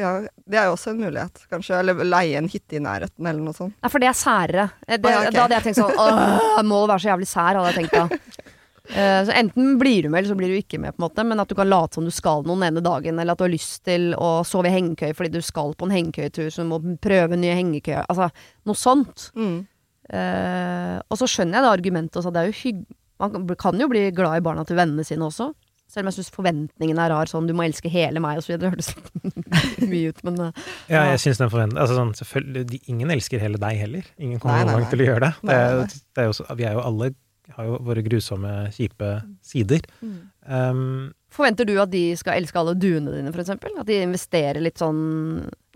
ja, 0.00 0.12
det 0.46 0.58
er 0.58 0.68
jo 0.68 0.74
også 0.76 0.92
en 0.92 1.00
mulighet, 1.00 1.44
kanskje. 1.50 1.78
Eller 1.80 2.04
leie 2.06 2.38
en 2.38 2.50
hytte 2.50 2.78
i 2.78 2.82
nærheten, 2.82 3.26
eller 3.26 3.42
noe 3.42 3.56
sånt. 3.56 3.76
Nei, 3.82 3.90
for 3.92 4.02
det 4.02 4.10
er 4.10 4.18
særere. 4.18 4.66
Eh, 4.86 4.98
Det, 4.98 5.08
Å, 5.08 5.12
ja, 5.12 5.20
okay. 5.22 5.34
Da 5.36 5.44
hadde 5.44 5.58
jeg 5.58 5.66
tenkt 5.68 5.80
sånn 5.80 6.00
Åh, 6.04 6.62
må 6.66 6.82
være 6.86 7.02
så 7.02 7.12
jævlig 7.12 7.28
sær, 7.30 7.58
hadde 7.58 7.72
jeg 7.72 7.78
tenkt 7.80 7.96
da. 7.96 8.44
Uh, 8.86 9.22
så 9.26 9.34
enten 9.34 9.72
blir 9.80 10.04
du 10.04 10.10
med, 10.12 10.20
eller 10.20 10.30
så 10.30 10.38
blir 10.38 10.52
du 10.52 10.58
ikke 10.60 10.78
med, 10.78 10.94
på 10.94 11.00
en 11.00 11.06
måte. 11.08 11.24
Men 11.26 11.42
at 11.42 11.50
du 11.50 11.56
kan 11.58 11.70
late 11.70 11.98
som 11.98 12.06
du 12.06 12.12
skal 12.14 12.46
noen 12.46 12.66
ene 12.68 12.82
dagen, 12.84 13.18
eller 13.18 13.34
at 13.34 13.40
du 13.40 13.46
har 13.46 13.54
lyst 13.54 13.80
til 13.88 14.12
å 14.14 14.30
sove 14.46 14.70
i 14.70 14.76
hengekøye 14.76 15.16
fordi 15.16 15.32
du 15.34 15.40
skal 15.44 15.74
på 15.74 15.88
en 15.88 15.96
hengekøyetur, 15.96 16.52
så 16.54 16.62
du 16.62 16.70
må 16.70 16.80
prøve 17.02 17.38
nye 17.40 17.56
hengekøyer. 17.58 18.06
Altså 18.06 18.30
noe 18.68 18.78
sånt. 18.78 19.30
Mm. 19.34 19.64
Eh, 20.10 20.96
og 21.10 21.18
så 21.20 21.28
skjønner 21.30 21.58
jeg 21.58 21.66
det 21.66 21.72
argumentet 21.72 22.20
også. 22.20 22.32
Det 22.34 22.42
er 22.42 22.50
jo 22.52 22.58
hygg... 22.62 22.84
Man 23.22 23.56
kan- 23.56 23.80
jo 23.80 23.88
bli 23.88 24.10
glad 24.12 24.38
i 24.38 24.44
barna 24.44 24.64
til 24.68 24.76
vennene 24.76 25.04
sine 25.06 25.24
også. 25.24 25.50
Selv 25.88 26.02
om 26.04 26.10
jeg 26.10 26.16
syns 26.18 26.32
forventningen 26.34 26.98
er 26.98 27.12
rar. 27.14 27.30
Sånn 27.30 27.46
du 27.48 27.54
må 27.56 27.64
elske 27.64 27.88
hele 27.90 28.20
meg 28.20 28.40
og 28.40 28.44
så 28.44 28.52
videre. 28.52 28.74
Det 28.74 28.74
hørtes 28.74 29.86
mye 29.92 30.10
ut, 30.10 30.24
men 30.26 30.40
uh, 30.48 30.64
Ja, 30.90 31.06
jeg 31.12 31.22
synes 31.22 31.40
den 31.40 31.52
forventningen 31.52 31.80
Altså 31.82 31.96
sånn, 31.96 32.10
selvfølgelig, 32.18 32.64
de, 32.72 32.80
ingen 32.92 33.14
elsker 33.14 33.40
hele 33.42 33.60
deg 33.62 33.78
heller. 33.84 34.10
Ingen 34.18 34.42
kommer 34.42 34.66
noen 34.66 34.82
gang 34.82 34.90
til 34.92 35.04
å 35.04 35.08
gjøre 35.10 35.22
det. 35.28 35.32
Det, 35.40 35.60
er, 35.62 35.78
nei. 35.80 36.02
det 36.18 36.24
er 36.24 36.28
jo, 36.28 36.50
vi 36.58 36.68
er 36.68 36.76
jo 36.76 36.84
alle 36.90 37.12
har 37.54 37.68
jo 37.68 37.78
våre 37.86 38.02
grusomme, 38.04 38.52
kjipe 38.74 39.10
sider. 39.44 39.84
Mm. 40.02 40.16
Um, 40.46 41.12
Forventer 41.36 41.66
du 41.68 41.74
at 41.82 41.90
de 41.92 42.00
skal 42.16 42.38
elske 42.40 42.56
alle 42.56 42.72
duene 42.80 43.12
dine, 43.12 43.28
for 43.34 43.42
eksempel? 43.42 43.74
At 43.76 43.88
de 43.90 43.98
investerer 44.00 44.56
litt 44.64 44.80
sånn 44.80 45.00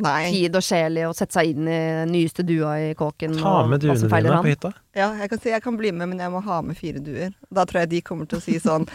Nei. 0.01 0.31
tid 0.33 0.55
og 0.57 0.65
sjel 0.65 0.97
i 0.97 1.05
å 1.05 1.11
sette 1.17 1.37
seg 1.37 1.51
inn 1.53 1.69
i 1.69 1.81
nyeste 2.09 2.47
dua 2.49 2.79
i 2.81 2.95
kåken? 2.97 3.35
ta 3.37 3.67
med 3.69 3.83
duene 3.83 3.99
dine 4.01 4.33
han? 4.33 4.47
på 4.47 4.55
hytta. 4.55 4.71
Ja, 4.97 5.11
jeg 5.21 5.29
kan 5.29 5.43
si 5.43 5.53
jeg 5.53 5.61
kan 5.65 5.77
bli 5.77 5.91
med, 5.93 6.09
men 6.15 6.23
jeg 6.25 6.33
må 6.33 6.41
ha 6.47 6.63
med 6.65 6.79
fire 6.79 7.03
duer. 7.05 7.35
Da 7.53 7.67
tror 7.69 7.83
jeg 7.83 7.91
de 7.93 8.01
kommer 8.07 8.31
til 8.31 8.41
å 8.41 8.45
si 8.45 8.57
sånn 8.63 8.89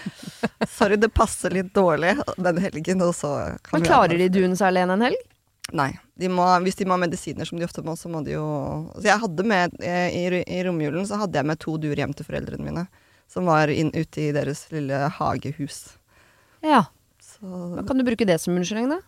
Sorry, 0.78 0.98
det 0.98 1.12
passer 1.14 1.54
litt 1.54 1.70
dårlig 1.76 2.16
den 2.42 2.62
helgen, 2.64 3.04
og 3.06 3.14
så 3.14 3.36
kan 3.62 3.78
Men 3.78 3.86
vi 3.86 3.92
klarer 3.92 4.24
de 4.24 4.30
duene 4.34 4.58
seg 4.58 4.74
alene 4.74 4.98
en 4.98 5.06
helg? 5.06 5.22
Nei. 5.74 5.92
De 6.18 6.30
må, 6.32 6.48
hvis 6.64 6.78
de 6.80 6.88
må 6.88 6.96
ha 6.96 7.02
medisiner, 7.02 7.46
som 7.46 7.60
de 7.60 7.68
ofte 7.68 7.84
må, 7.86 7.94
så 8.00 8.10
må 8.10 8.24
de 8.26 8.34
jo 8.36 8.48
Så 8.96 9.06
jeg 9.06 9.22
hadde 9.22 9.46
med 9.46 9.78
eh, 9.84 10.10
i, 10.14 10.42
I 10.42 10.64
romjulen 10.66 11.06
så 11.06 11.20
hadde 11.22 11.38
jeg 11.38 11.50
med 11.50 11.62
to 11.62 11.78
duer 11.82 12.02
hjem 12.02 12.18
til 12.18 12.26
foreldrene 12.26 12.66
mine. 12.66 12.88
Som 13.30 13.50
var 13.50 13.70
inn, 13.74 13.94
ute 13.94 14.28
i 14.28 14.34
deres 14.34 14.66
lille 14.74 15.00
hagehus. 15.20 15.84
Ja. 16.66 16.84
Så 17.26 17.46
Da 17.76 17.84
kan 17.88 17.98
du 18.00 18.04
bruke 18.08 18.26
det 18.28 18.40
som 18.42 18.56
unnskyldning, 18.58 18.90
da. 18.90 19.00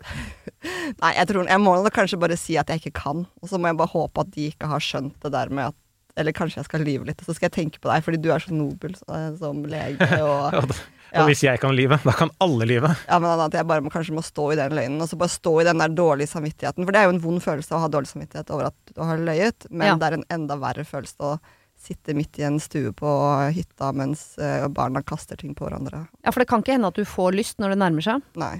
Nei, 1.01 1.11
jeg 1.17 1.27
tror 1.29 1.47
Jeg 1.49 1.61
må 1.63 1.73
kanskje 1.95 2.19
bare 2.21 2.37
si 2.39 2.57
at 2.59 2.69
jeg 2.71 2.81
ikke 2.83 2.95
kan. 3.01 3.25
Og 3.41 3.49
så 3.51 3.59
må 3.61 3.69
jeg 3.71 3.77
bare 3.79 3.93
håpe 3.93 4.23
at 4.23 4.31
de 4.35 4.49
ikke 4.51 4.69
har 4.71 4.83
skjønt 4.83 5.15
det 5.23 5.31
der 5.35 5.49
med 5.53 5.71
at 5.71 5.75
Eller 6.17 6.33
kanskje 6.33 6.57
jeg 6.61 6.65
skal 6.65 6.81
lyve 6.81 7.05
litt, 7.05 7.19
og 7.21 7.27
så 7.29 7.35
skal 7.37 7.45
jeg 7.51 7.53
tenke 7.59 7.77
på 7.81 7.91
deg, 7.91 8.01
fordi 8.05 8.17
du 8.23 8.31
er 8.33 8.41
så 8.41 8.49
nobel 8.55 8.95
så- 8.97 9.37
som 9.37 9.59
lege. 9.69 10.01
Og, 10.25 10.53
Og, 10.63 10.77
Ja. 11.13 11.21
og 11.23 11.29
hvis 11.29 11.39
jeg 11.45 11.59
kan 11.61 11.71
lyve, 11.77 11.95
da 12.03 12.11
kan 12.11 12.29
alle 12.43 12.65
lyve. 12.67 12.89
ja, 13.07 13.19
men 13.23 13.39
at 13.39 13.53
jeg 13.55 13.63
bare 13.69 13.79
må, 13.85 13.89
kanskje 13.93 14.11
må 14.17 14.19
stå 14.25 14.47
i 14.51 14.57
den 14.59 14.73
løgnen, 14.75 14.99
og 15.01 15.07
så 15.07 15.15
bare 15.15 15.29
stå 15.31 15.53
i 15.61 15.63
den 15.63 15.77
der 15.79 15.93
dårlige 15.95 16.27
samvittigheten. 16.27 16.83
For 16.83 16.91
det 16.91 16.99
er 16.99 17.05
jo 17.07 17.13
en 17.15 17.21
vond 17.23 17.39
følelse 17.45 17.71
å 17.77 17.79
ha 17.79 17.87
dårlig 17.87 18.09
samvittighet 18.09 18.49
over 18.51 18.65
at 18.73 18.91
du 18.91 18.99
har 19.07 19.17
løyet, 19.17 19.69
men 19.71 19.87
Ja. 19.87 19.95
det 19.95 20.03
er 20.09 20.17
en 20.17 20.25
enda 20.35 20.57
verre 20.59 20.83
følelse 20.83 21.15
å 21.23 21.39
sitte 21.88 22.15
midt 22.17 22.39
i 22.41 22.46
en 22.48 22.60
stue 22.63 22.94
på 22.96 23.12
hytta 23.56 23.91
mens 23.96 24.34
eh, 24.38 24.65
barna 24.72 25.01
kaster 25.06 25.39
ting 25.39 25.56
på 25.58 25.67
hverandre. 25.67 26.06
Ja, 26.24 26.34
For 26.34 26.44
det 26.44 26.50
kan 26.51 26.63
ikke 26.63 26.75
hende 26.77 26.91
at 26.91 27.00
du 27.00 27.08
får 27.08 27.38
lyst 27.38 27.62
når 27.63 27.75
det 27.75 27.79
nærmer 27.84 28.06
seg. 28.06 28.25
Nei. 28.39 28.56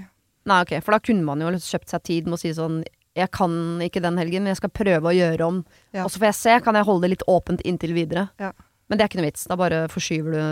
Nei, 0.48 0.62
ok, 0.64 0.78
For 0.84 0.96
da 0.96 1.02
kunne 1.04 1.26
man 1.26 1.44
jo 1.44 1.52
kjøpt 1.52 1.92
seg 1.92 2.06
tid 2.08 2.28
med 2.28 2.38
å 2.38 2.40
si 2.40 2.54
sånn 2.56 2.80
Jeg 3.18 3.28
kan 3.34 3.52
ikke 3.84 4.00
den 4.04 4.18
helgen, 4.20 4.44
men 4.46 4.54
jeg 4.54 4.60
skal 4.62 4.72
prøve 4.72 5.10
å 5.10 5.16
gjøre 5.16 5.46
om. 5.50 5.62
Ja. 5.92 6.04
Og 6.06 6.12
så 6.14 6.20
får 6.20 6.30
jeg 6.30 6.38
se. 6.38 6.58
Kan 6.64 6.78
jeg 6.78 6.86
holde 6.88 7.06
det 7.06 7.16
litt 7.16 7.24
åpent 7.28 7.64
inntil 7.66 7.96
videre? 7.96 8.28
Ja. 8.40 8.52
Men 8.88 8.98
det 8.98 9.04
er 9.04 9.10
ikke 9.10 9.20
noe 9.20 9.28
vits. 9.28 9.48
Da 9.50 9.56
bare 9.58 9.80
forskyver 9.92 10.36
du 10.36 10.42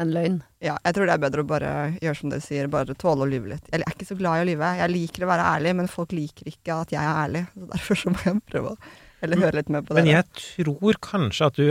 en 0.00 0.12
løgn. 0.14 0.40
Ja, 0.64 0.78
jeg 0.84 0.96
tror 0.96 1.08
det 1.08 1.14
er 1.14 1.22
bedre 1.22 1.44
å 1.44 1.48
bare 1.48 1.70
gjøre 2.00 2.18
som 2.18 2.32
dere 2.32 2.44
sier, 2.44 2.70
bare 2.72 2.96
tåle 2.98 3.26
å 3.26 3.28
lyve 3.30 3.52
litt. 3.52 3.68
Jeg 3.70 3.84
er 3.84 3.94
ikke 3.94 4.08
så 4.08 4.16
glad 4.18 4.40
i 4.40 4.44
å 4.44 4.48
lyve. 4.48 4.72
Jeg 4.80 4.92
liker 4.94 5.26
å 5.26 5.30
være 5.30 5.46
ærlig, 5.54 5.76
men 5.80 5.92
folk 5.92 6.14
liker 6.16 6.50
ikke 6.50 6.80
at 6.84 6.94
jeg 6.94 7.02
er 7.04 7.20
ærlig. 7.26 7.44
Så 7.54 7.70
derfor 7.74 8.00
så 8.02 8.12
må 8.14 8.24
jeg 8.24 8.42
prøve 8.50 8.74
å 8.74 8.80
Eller 9.20 9.42
høre 9.42 9.60
litt 9.60 9.68
med 9.68 9.84
på 9.86 9.92
det. 9.94 10.00
Men 10.00 10.14
jeg 10.14 10.28
tror 10.40 11.00
kanskje 11.04 11.48
at 11.50 11.58
du 11.60 11.66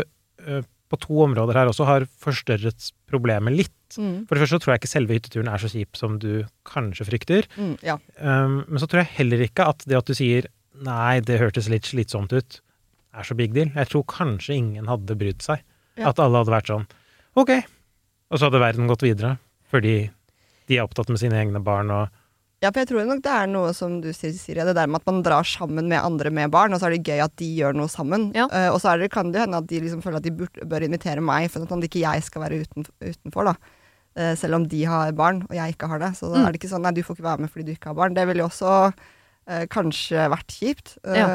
på 0.90 0.98
to 1.04 1.20
områder 1.26 1.58
her 1.60 1.70
også 1.70 1.86
har 1.86 2.06
forstørret 2.22 2.88
problemet 3.10 3.54
litt. 3.54 3.76
Mm, 3.98 4.26
For 4.30 4.36
det 4.36 4.44
første 4.44 4.58
så 4.58 4.62
tror 4.64 4.74
jeg 4.74 4.82
ikke 4.82 4.92
selve 4.92 5.18
hytteturen 5.18 5.50
er 5.52 5.62
så 5.62 5.70
kjip 5.70 5.98
som 6.00 6.18
du 6.22 6.32
kanskje 6.70 7.06
frykter. 7.10 7.50
mm, 7.58 7.76
ja. 7.86 7.98
Um, 8.18 8.64
men 8.68 8.82
så 8.82 8.90
tror 8.90 9.04
jeg 9.04 9.14
heller 9.20 9.44
ikke 9.46 9.68
at 9.70 9.86
det 9.86 9.98
at 10.00 10.10
du 10.10 10.18
sier 10.18 10.50
nei, 10.86 11.20
det 11.26 11.40
hørtes 11.42 11.70
litt 11.70 11.90
slitsomt 11.90 12.34
ut, 12.34 12.60
er 13.14 13.26
så 13.26 13.36
big 13.38 13.54
deal. 13.54 13.72
Jeg 13.76 13.90
tror 13.92 14.06
kanskje 14.10 14.56
ingen 14.58 14.88
hadde 14.90 15.18
brydd 15.18 15.42
seg. 15.46 15.62
Ja. 16.00 16.12
At 16.14 16.22
alle 16.24 16.40
hadde 16.42 16.54
vært 16.54 16.70
sånn 16.72 16.86
ok, 17.40 17.52
og 18.30 18.38
så 18.40 18.48
hadde 18.48 18.62
verden 18.62 18.88
gått 18.90 19.04
videre. 19.04 19.36
Fordi 19.70 20.10
de 20.70 20.78
er 20.78 20.86
opptatt 20.86 21.10
med 21.10 21.20
sine 21.22 21.38
egne 21.38 21.62
barn 21.66 21.90
og 21.94 22.14
Ja, 22.62 22.72
for 22.76 22.82
jeg 22.82 22.90
tror 22.90 23.06
nok 23.08 23.22
det 23.24 23.32
er 23.32 23.48
noe 23.48 23.70
som 23.74 24.02
du 24.04 24.10
sier, 24.12 24.34
Siri, 24.36 24.60
det 24.68 24.74
der 24.76 24.88
med 24.92 25.00
at 25.00 25.06
man 25.08 25.22
drar 25.24 25.46
sammen 25.48 25.88
med 25.88 26.02
andre 26.04 26.28
med 26.30 26.52
barn, 26.52 26.74
og 26.76 26.82
så 26.82 26.90
er 26.90 26.98
det 26.98 27.06
gøy 27.08 27.22
at 27.24 27.36
de 27.40 27.48
gjør 27.56 27.78
noe 27.80 27.88
sammen. 27.88 28.34
Ja. 28.36 28.50
Uh, 28.52 28.74
og 28.74 28.82
så 28.84 28.92
er 28.92 29.00
det, 29.06 29.12
kan 29.14 29.32
det 29.32 29.46
hende 29.46 29.62
at 29.62 29.68
de 29.70 29.80
liksom 29.80 30.02
føler 30.04 30.20
at 30.20 30.26
de 30.28 30.34
bør, 30.42 30.50
bør 30.68 30.84
invitere 30.84 31.24
meg, 31.24 31.48
for 31.54 31.64
at 31.64 31.86
ikke 31.88 32.02
jeg 32.04 32.26
skal 32.26 32.44
være 32.44 32.58
utenfor, 32.66 32.92
utenfor, 33.14 33.48
da. 33.54 33.54
Uh, 34.20 34.34
selv 34.36 34.58
om 34.60 34.66
de 34.68 34.82
har 34.90 35.14
barn, 35.16 35.46
og 35.48 35.56
jeg 35.56 35.78
ikke 35.78 35.88
har 35.88 36.00
det. 36.04 36.12
Så 36.20 36.28
da 36.34 36.42
Mm. 36.42 36.48
er 36.48 36.52
det 36.52 36.60
ikke 36.60 36.72
sånn 36.74 36.84
nei, 36.84 36.92
du 36.92 37.00
får 37.08 37.16
ikke 37.16 37.30
være 37.30 37.40
med 37.46 37.52
fordi 37.54 37.66
du 37.70 37.72
ikke 37.78 37.94
har 37.94 37.96
barn. 37.96 38.14
Det 38.18 38.26
ville 38.28 38.44
jo 38.44 38.50
også 38.50 38.74
uh, 38.92 39.64
kanskje 39.72 40.26
vært 40.34 40.56
kjipt. 40.60 40.92
Ja. 41.16 41.28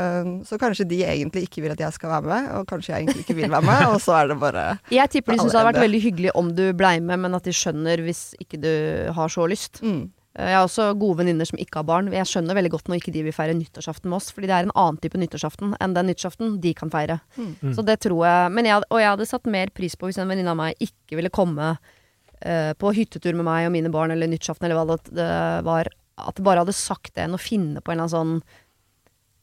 Så 0.44 0.58
kanskje 0.60 0.84
de 0.90 0.98
egentlig 1.08 1.46
ikke 1.48 1.62
vil 1.64 1.72
at 1.72 1.80
jeg 1.80 1.96
skal 1.96 2.12
være 2.18 2.28
med, 2.28 2.50
og 2.58 2.66
kanskje 2.68 2.92
jeg 2.92 3.06
egentlig 3.06 3.24
ikke 3.24 3.38
vil 3.40 3.48
være 3.50 3.64
med, 3.64 3.86
og 3.94 3.96
så 4.04 4.18
er 4.20 4.28
det 4.28 4.36
bare 4.44 4.66
Jeg 4.92 5.08
tipper 5.14 5.32
de 5.32 5.40
syns 5.40 5.56
det 5.56 5.58
hadde 5.62 5.72
vært 5.72 5.84
veldig 5.86 6.02
hyggelig 6.04 6.34
om 6.36 6.52
du 6.52 6.66
blei 6.76 6.98
med, 7.00 7.24
men 7.24 7.34
at 7.40 7.48
de 7.48 7.56
skjønner 7.56 8.04
hvis 8.04 8.34
ikke 8.44 8.60
du 8.60 8.70
har 9.16 9.32
så 9.32 9.48
lyst. 9.48 9.80
mm. 9.80 10.04
Eh, 10.34 10.50
Jeg 10.50 10.56
har 10.58 10.66
også 10.66 10.88
gode 10.98 11.20
venninner 11.22 11.46
som 11.48 11.58
ikke 11.60 11.80
har 11.80 11.88
barn. 11.88 12.10
Jeg 12.12 12.26
skjønner 12.30 12.56
veldig 12.58 12.72
godt 12.74 12.88
når 12.90 13.00
ikke 13.00 13.14
de 13.14 13.24
vil 13.26 13.34
feire 13.36 13.54
nyttårsaften 13.56 14.10
med 14.10 14.18
oss, 14.18 14.30
fordi 14.34 14.50
det 14.50 14.56
er 14.56 14.68
en 14.68 14.74
annen 14.74 15.00
type 15.02 15.18
nyttårsaften 15.20 15.76
enn 15.80 15.94
den 15.94 16.10
nyttårsaften 16.10 16.56
de 16.62 16.74
kan 16.74 16.90
feire. 16.90 17.20
Mm. 17.36 17.52
Mm. 17.62 17.74
Så 17.76 17.84
det 17.86 18.00
tror 18.04 18.24
jeg 18.26 18.54
men 18.54 18.68
jeg, 18.70 18.82
Og 18.90 19.00
jeg 19.00 19.12
hadde 19.12 19.28
satt 19.30 19.46
mer 19.46 19.70
pris 19.74 19.94
på 19.96 20.10
hvis 20.10 20.18
en 20.18 20.30
venninne 20.30 20.50
av 20.50 20.58
meg 20.58 20.74
ikke 20.82 21.18
ville 21.20 21.30
komme 21.34 21.74
uh, 21.78 22.72
på 22.74 22.92
hyttetur 22.98 23.34
med 23.38 23.46
meg 23.46 23.68
og 23.68 23.72
mine 23.76 23.92
barn 23.94 24.10
eller 24.14 24.30
nyttårsaften 24.30 24.66
eller 24.66 24.80
hva 24.80 24.96
det, 24.96 25.14
det 25.14 25.30
var. 25.66 25.90
At 26.18 26.36
det 26.36 26.46
bare 26.46 26.62
hadde 26.62 26.76
sagt 26.76 27.14
det 27.14 27.24
enn 27.24 27.38
å 27.38 27.42
finne 27.42 27.80
på 27.82 27.90
en 27.94 28.00
eller 28.00 28.10
annen 28.10 28.42
sånn 28.42 28.42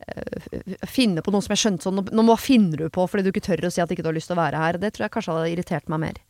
uh, 0.08 0.86
Finne 0.88 1.24
på 1.24 1.32
noe 1.34 1.44
som 1.44 1.56
jeg 1.56 1.64
skjønte 1.66 1.84
sånn 1.88 2.04
Nå 2.12 2.24
nå 2.26 2.36
finner 2.40 2.86
du 2.86 2.92
på 2.94 3.08
fordi 3.08 3.26
du 3.28 3.32
ikke 3.34 3.44
tør 3.48 3.68
å 3.68 3.74
si 3.74 3.84
at 3.84 3.92
ikke 3.92 4.04
du 4.04 4.12
har 4.12 4.20
lyst 4.20 4.32
til 4.32 4.38
å 4.40 4.44
være 4.44 4.60
her. 4.60 4.80
Det 4.82 4.94
tror 4.96 5.08
jeg 5.08 5.16
kanskje 5.16 5.36
hadde 5.38 5.56
irritert 5.56 5.92
meg 5.92 6.04
mer. 6.04 6.22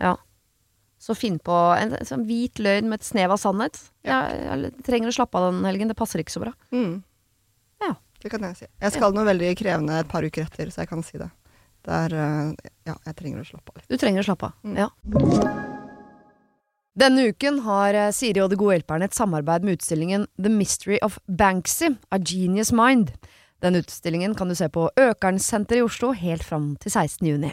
Ja. 0.00 0.16
Så 1.04 1.12
finn 1.18 1.36
på 1.42 1.52
en, 1.76 1.92
en 1.98 2.08
sånn 2.08 2.24
hvit 2.24 2.60
løgn 2.64 2.88
med 2.88 3.02
et 3.02 3.06
snev 3.06 3.34
av 3.34 3.40
sannhet. 3.42 3.76
Jeg, 4.08 4.38
jeg 4.48 4.84
trenger 4.86 5.10
å 5.10 5.16
slappe 5.18 5.36
av 5.36 5.50
den 5.50 5.66
helgen. 5.68 5.90
Det 5.92 5.98
passer 5.98 6.22
ikke 6.22 6.32
så 6.32 6.40
bra. 6.46 6.54
Mm. 6.72 7.02
Ja. 7.84 7.90
Det 8.22 8.32
kan 8.32 8.46
jeg 8.48 8.56
si. 8.62 8.68
Jeg 8.80 8.94
skal 8.94 9.12
noe 9.12 9.26
veldig 9.28 9.50
krevende 9.60 9.98
et 10.00 10.08
par 10.08 10.24
uker 10.24 10.46
etter, 10.46 10.72
så 10.72 10.80
jeg 10.80 10.88
kan 10.94 11.04
si 11.04 11.20
det. 11.20 11.28
Det 11.84 11.92
er 12.06 12.16
eh, 12.16 12.70
Ja, 12.88 12.96
jeg 13.10 13.16
trenger 13.18 13.42
å 13.42 13.48
slappe 13.50 13.74
av 13.74 13.82
litt. 13.82 13.88
Du 13.92 14.00
trenger 14.00 14.24
å 14.24 14.28
slappe 14.30 14.48
av. 14.48 14.54
Mm. 14.64 14.76
Ja. 14.80 14.88
Denne 17.04 17.26
uken 17.28 17.60
har 17.66 17.98
eh, 17.98 18.12
Siri 18.14 18.40
og 18.40 18.48
De 18.52 18.58
gode 18.60 18.78
hjelperne 18.78 19.10
et 19.10 19.16
samarbeid 19.16 19.66
med 19.66 19.76
utstillingen 19.76 20.24
The 20.40 20.52
Mystery 20.52 21.00
of 21.04 21.18
Banksy, 21.26 21.92
A 22.14 22.20
Genius 22.22 22.72
Mind. 22.72 23.12
Den 23.64 23.76
utstillingen 23.80 24.36
kan 24.38 24.48
du 24.48 24.56
se 24.56 24.70
på 24.72 24.86
Økernsenteret 25.00 25.82
i 25.82 25.84
Oslo 25.84 26.14
helt 26.16 26.44
fram 26.46 26.74
til 26.80 26.92
16. 26.94 27.28
juni. 27.28 27.52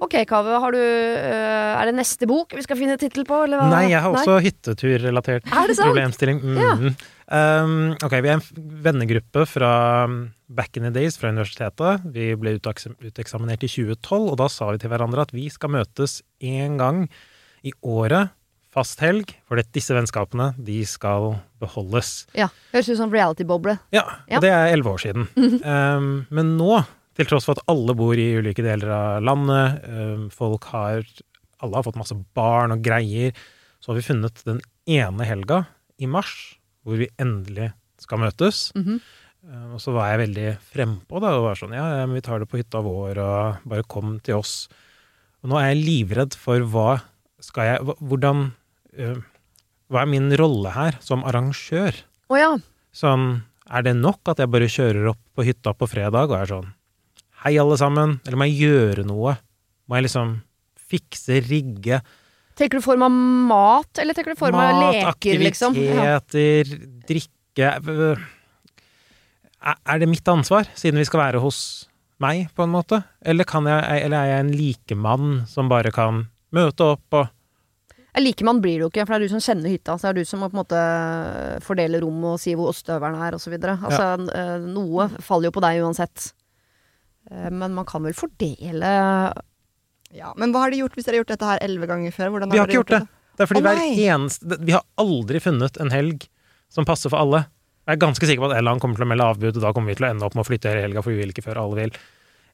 Ok, 0.00 0.14
Kaveh, 0.28 0.56
har 0.62 0.72
du 0.72 0.78
øh, 0.80 1.70
Er 1.80 1.90
det 1.90 1.94
neste 1.98 2.26
bok 2.28 2.54
vi 2.56 2.62
skal 2.64 2.78
finne 2.78 2.96
tittel 3.00 3.26
på, 3.28 3.42
eller 3.44 3.60
hva? 3.60 3.68
Nei, 3.72 3.82
jeg 3.92 4.00
har 4.00 4.14
også 4.16 4.38
hytteturrelatert 4.44 5.44
Er 5.50 5.74
problemstilling. 5.84 6.40
Mhm. 6.40 6.94
Um, 7.30 7.92
ok, 8.02 8.16
vi 8.24 8.30
er 8.32 8.40
en 8.40 8.64
vennegruppe 8.82 9.44
fra 9.46 9.68
um, 10.08 10.32
back 10.50 10.74
in 10.80 10.82
the 10.82 10.90
days 10.90 11.14
fra 11.20 11.30
universitetet. 11.30 12.02
Vi 12.10 12.32
ble 12.34 12.56
uteksaminert 12.58 13.62
i 13.62 13.70
2012, 13.70 14.32
og 14.32 14.36
da 14.40 14.48
sa 14.50 14.72
vi 14.72 14.80
til 14.82 14.90
hverandre 14.90 15.22
at 15.28 15.34
vi 15.36 15.44
skal 15.52 15.70
møtes 15.76 16.16
én 16.42 16.74
gang 16.80 17.04
i 17.62 17.70
året, 17.86 18.32
fast 18.74 18.98
helg, 19.02 19.30
for 19.46 19.62
disse 19.74 19.94
vennskapene, 19.94 20.52
de 20.58 20.80
skal 20.86 21.36
beholdes. 21.62 22.24
Ja, 22.34 22.48
Høres 22.74 22.90
ut 22.90 22.98
som 22.98 23.14
reality-boble. 23.14 23.76
Ja, 23.94 24.04
Ja. 24.26 24.38
og 24.38 24.42
det 24.42 24.50
er 24.50 24.72
elleve 24.74 24.96
år 24.96 25.02
siden. 25.04 25.28
um, 25.62 26.10
men 26.34 26.56
nå, 26.58 26.80
til 27.20 27.28
tross 27.28 27.46
for 27.48 27.58
at 27.58 27.66
alle 27.70 27.94
bor 27.96 28.18
i 28.18 28.30
ulike 28.40 28.64
deler 28.64 28.92
av 28.94 29.24
landet, 29.26 29.82
um, 29.88 30.28
folk 30.32 30.70
har 30.72 31.04
Alle 31.60 31.76
har 31.76 31.84
fått 31.84 31.98
masse 32.00 32.16
barn 32.32 32.72
og 32.72 32.80
greier, 32.80 33.34
så 33.84 33.90
har 33.90 33.98
vi 33.98 34.04
funnet 34.06 34.38
den 34.46 34.62
ene 34.88 35.26
helga 35.28 35.66
i 36.00 36.08
mars 36.08 36.56
hvor 36.80 36.96
vi 36.96 37.10
endelig 37.20 37.74
skal 38.00 38.22
møtes. 38.22 38.72
Mm 38.74 38.84
-hmm. 38.84 39.74
og 39.74 39.80
så 39.80 39.92
var 39.92 40.08
jeg 40.08 40.18
veldig 40.18 40.56
frempå 40.72 41.20
da, 41.20 41.36
og 41.36 41.44
var 41.44 41.54
sånn 41.60 41.76
ja, 41.76 42.06
vi 42.06 42.20
tar 42.20 42.38
det 42.38 42.48
på 42.48 42.56
hytta 42.56 42.80
vår, 42.80 43.18
og 43.18 43.56
bare 43.68 43.82
kom 43.82 44.20
til 44.20 44.36
oss. 44.36 44.68
Og 45.42 45.50
nå 45.50 45.60
er 45.60 45.74
jeg 45.74 45.84
livredd 45.84 46.34
for 46.34 46.60
hva 46.60 47.02
skal 47.40 47.64
jeg 47.64 47.96
Hvordan 48.00 48.52
uh, 48.98 49.16
Hva 49.88 50.02
er 50.02 50.06
min 50.06 50.32
rolle 50.36 50.70
her 50.70 50.96
som 51.00 51.24
arrangør? 51.24 51.92
Å 52.30 52.36
ja. 52.36 52.58
Sånn, 52.92 53.42
er 53.70 53.82
det 53.82 53.96
nok 53.96 54.20
at 54.28 54.38
jeg 54.38 54.48
bare 54.48 54.68
kjører 54.68 55.08
opp 55.12 55.20
på 55.34 55.42
hytta 55.42 55.74
på 55.74 55.86
fredag 55.86 56.30
og 56.30 56.40
er 56.40 56.46
sånn 56.46 56.72
Hei, 57.40 57.54
alle 57.56 57.76
sammen. 57.80 58.18
Eller 58.28 58.36
må 58.36 58.44
jeg 58.50 58.66
gjøre 58.66 59.02
noe? 59.08 59.32
Må 59.88 59.96
jeg 59.96 60.10
liksom 60.10 60.34
fikse, 60.90 61.38
rigge? 61.46 62.02
Tenker 62.58 62.76
du 62.76 62.84
form 62.84 63.06
av 63.06 63.14
mat, 63.48 64.00
eller 64.02 64.16
tenker 64.16 64.34
du 64.34 64.40
form 64.40 64.58
av 64.60 64.76
leker, 64.82 65.40
liksom? 65.40 65.78
Ja. 65.80 66.18
aktiviteter, 66.18 66.74
drikke 67.08 67.70
øh, 67.88 68.26
Er 69.64 70.02
det 70.02 70.08
mitt 70.10 70.28
ansvar, 70.28 70.68
siden 70.76 71.00
vi 71.00 71.06
skal 71.08 71.22
være 71.22 71.40
hos 71.40 71.88
meg, 72.20 72.50
på 72.52 72.66
en 72.66 72.74
måte? 72.74 72.98
Eller, 73.24 73.48
kan 73.48 73.64
jeg, 73.64 74.02
eller 74.04 74.18
er 74.18 74.32
jeg 74.34 74.44
en 74.44 74.52
likemann 74.58 75.30
som 75.48 75.70
bare 75.72 75.92
kan 75.96 76.26
møte 76.52 76.92
opp 76.92 77.16
og 77.22 77.30
Ja, 78.10 78.20
Likemann 78.20 78.60
blir 78.60 78.82
du 78.82 78.88
ikke, 78.88 79.06
for 79.06 79.14
det 79.14 79.20
er 79.20 79.30
du 79.30 79.32
som 79.38 79.42
kjenner 79.44 79.70
hytta. 79.70 79.94
Så 79.94 80.08
det 80.08 80.10
er 80.10 80.18
du 80.18 80.28
som 80.28 80.40
må 80.42 80.50
på 80.50 80.58
en 80.58 80.60
måte 80.64 80.84
fordele 81.62 82.02
rommet 82.02 82.34
og 82.34 82.40
si 82.42 82.56
hvor 82.58 82.72
ostehøvelen 82.74 83.20
er, 83.22 83.36
osv. 83.38 83.54
Altså, 83.54 84.08
ja. 84.26 84.58
noe 84.66 85.06
faller 85.22 85.48
jo 85.48 85.54
på 85.54 85.62
deg 85.62 85.80
uansett. 85.86 86.32
Eh, 87.30 87.50
Men 87.50 87.74
man 87.74 87.86
kan 87.86 88.02
vel 88.02 88.16
fordele 88.16 88.90
Ja, 90.10 90.32
Men 90.36 90.52
hva 90.52 90.64
har 90.64 90.74
de 90.74 90.82
gjort 90.82 90.96
hvis 90.98 91.06
dere 91.06 91.18
har 91.18 91.24
gjort 91.24 91.32
dette 91.36 91.48
her 91.52 91.62
elleve 91.64 91.86
ganger 91.90 92.14
før? 92.14 92.34
Hvordan 92.34 92.50
Vi 92.50 92.58
har 92.58 92.66
har 92.66 92.72
ikke 92.72 92.80
gjort 92.82 92.94
det. 92.96 93.02
Det 93.36 93.44
er 93.44 93.50
fordi 93.50 93.60
oh, 93.62 93.68
hver 93.68 94.04
eneste 94.14 94.60
Vi 94.66 94.74
har 94.76 94.84
aldri 95.00 95.40
funnet 95.40 95.80
en 95.80 95.92
helg 95.94 96.26
som 96.70 96.86
passer 96.86 97.10
for 97.10 97.18
alle. 97.18 97.44
Jeg 97.88 97.96
er 97.96 98.02
ganske 98.04 98.26
sikker 98.28 98.44
på 98.44 98.50
at 98.52 98.58
Elland 98.60 98.78
kommer 98.82 98.94
til 98.94 99.02
å 99.02 99.10
melde 99.10 99.26
avbud, 99.26 99.56
og 99.56 99.62
da 99.64 99.72
kommer 99.74 99.90
vi 99.90 99.96
til 99.98 100.06
å 100.06 100.10
ende 100.12 100.26
opp 100.26 100.36
med 100.38 100.44
å 100.44 100.46
flytte 100.46 100.70
hele 100.70 100.84
helga, 100.84 101.02
for 101.02 101.10
vi 101.10 101.18
vil 101.18 101.32
ikke 101.32 101.42
før 101.42 101.58
alle 101.64 101.78
vil. 101.80 101.96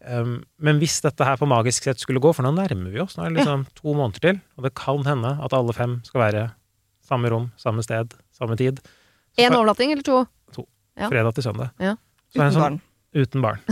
Um, 0.07 0.31
men 0.65 0.79
hvis 0.81 0.95
dette 1.05 1.27
her 1.27 1.37
på 1.37 1.49
magisk 1.51 1.85
sett 1.85 2.01
skulle 2.01 2.23
gå, 2.25 2.31
for 2.33 2.47
nå 2.47 2.55
nærmer 2.57 2.95
vi 2.95 3.03
oss, 3.03 3.19
nå 3.19 3.27
er 3.27 3.35
det 3.35 3.43
liksom 3.43 3.67
to 3.77 3.93
måneder 3.93 4.23
til, 4.25 4.41
og 4.57 4.65
det 4.65 4.73
kan 4.79 5.05
hende 5.05 5.35
at 5.45 5.53
alle 5.59 5.75
fem 5.77 5.99
skal 6.07 6.23
være 6.23 6.47
samme 7.05 7.29
rom, 7.35 7.51
samme 7.61 7.85
sted, 7.85 8.17
samme 8.33 8.57
tid. 8.57 8.81
én 9.37 9.53
overnatting 9.53 9.93
eller 9.93 10.07
to. 10.07 10.25
Ja. 10.97 11.11
Fredag 11.13 11.35
til 11.37 11.45
søndag. 11.45 11.75
Ja. 11.77 11.97
Så 12.33 12.39
det 12.39 12.41
Uten 12.41 12.47
en 12.47 12.55
sånn, 12.55 12.63
barn. 12.63 12.81
Uten 13.17 13.45
barn. 13.45 13.63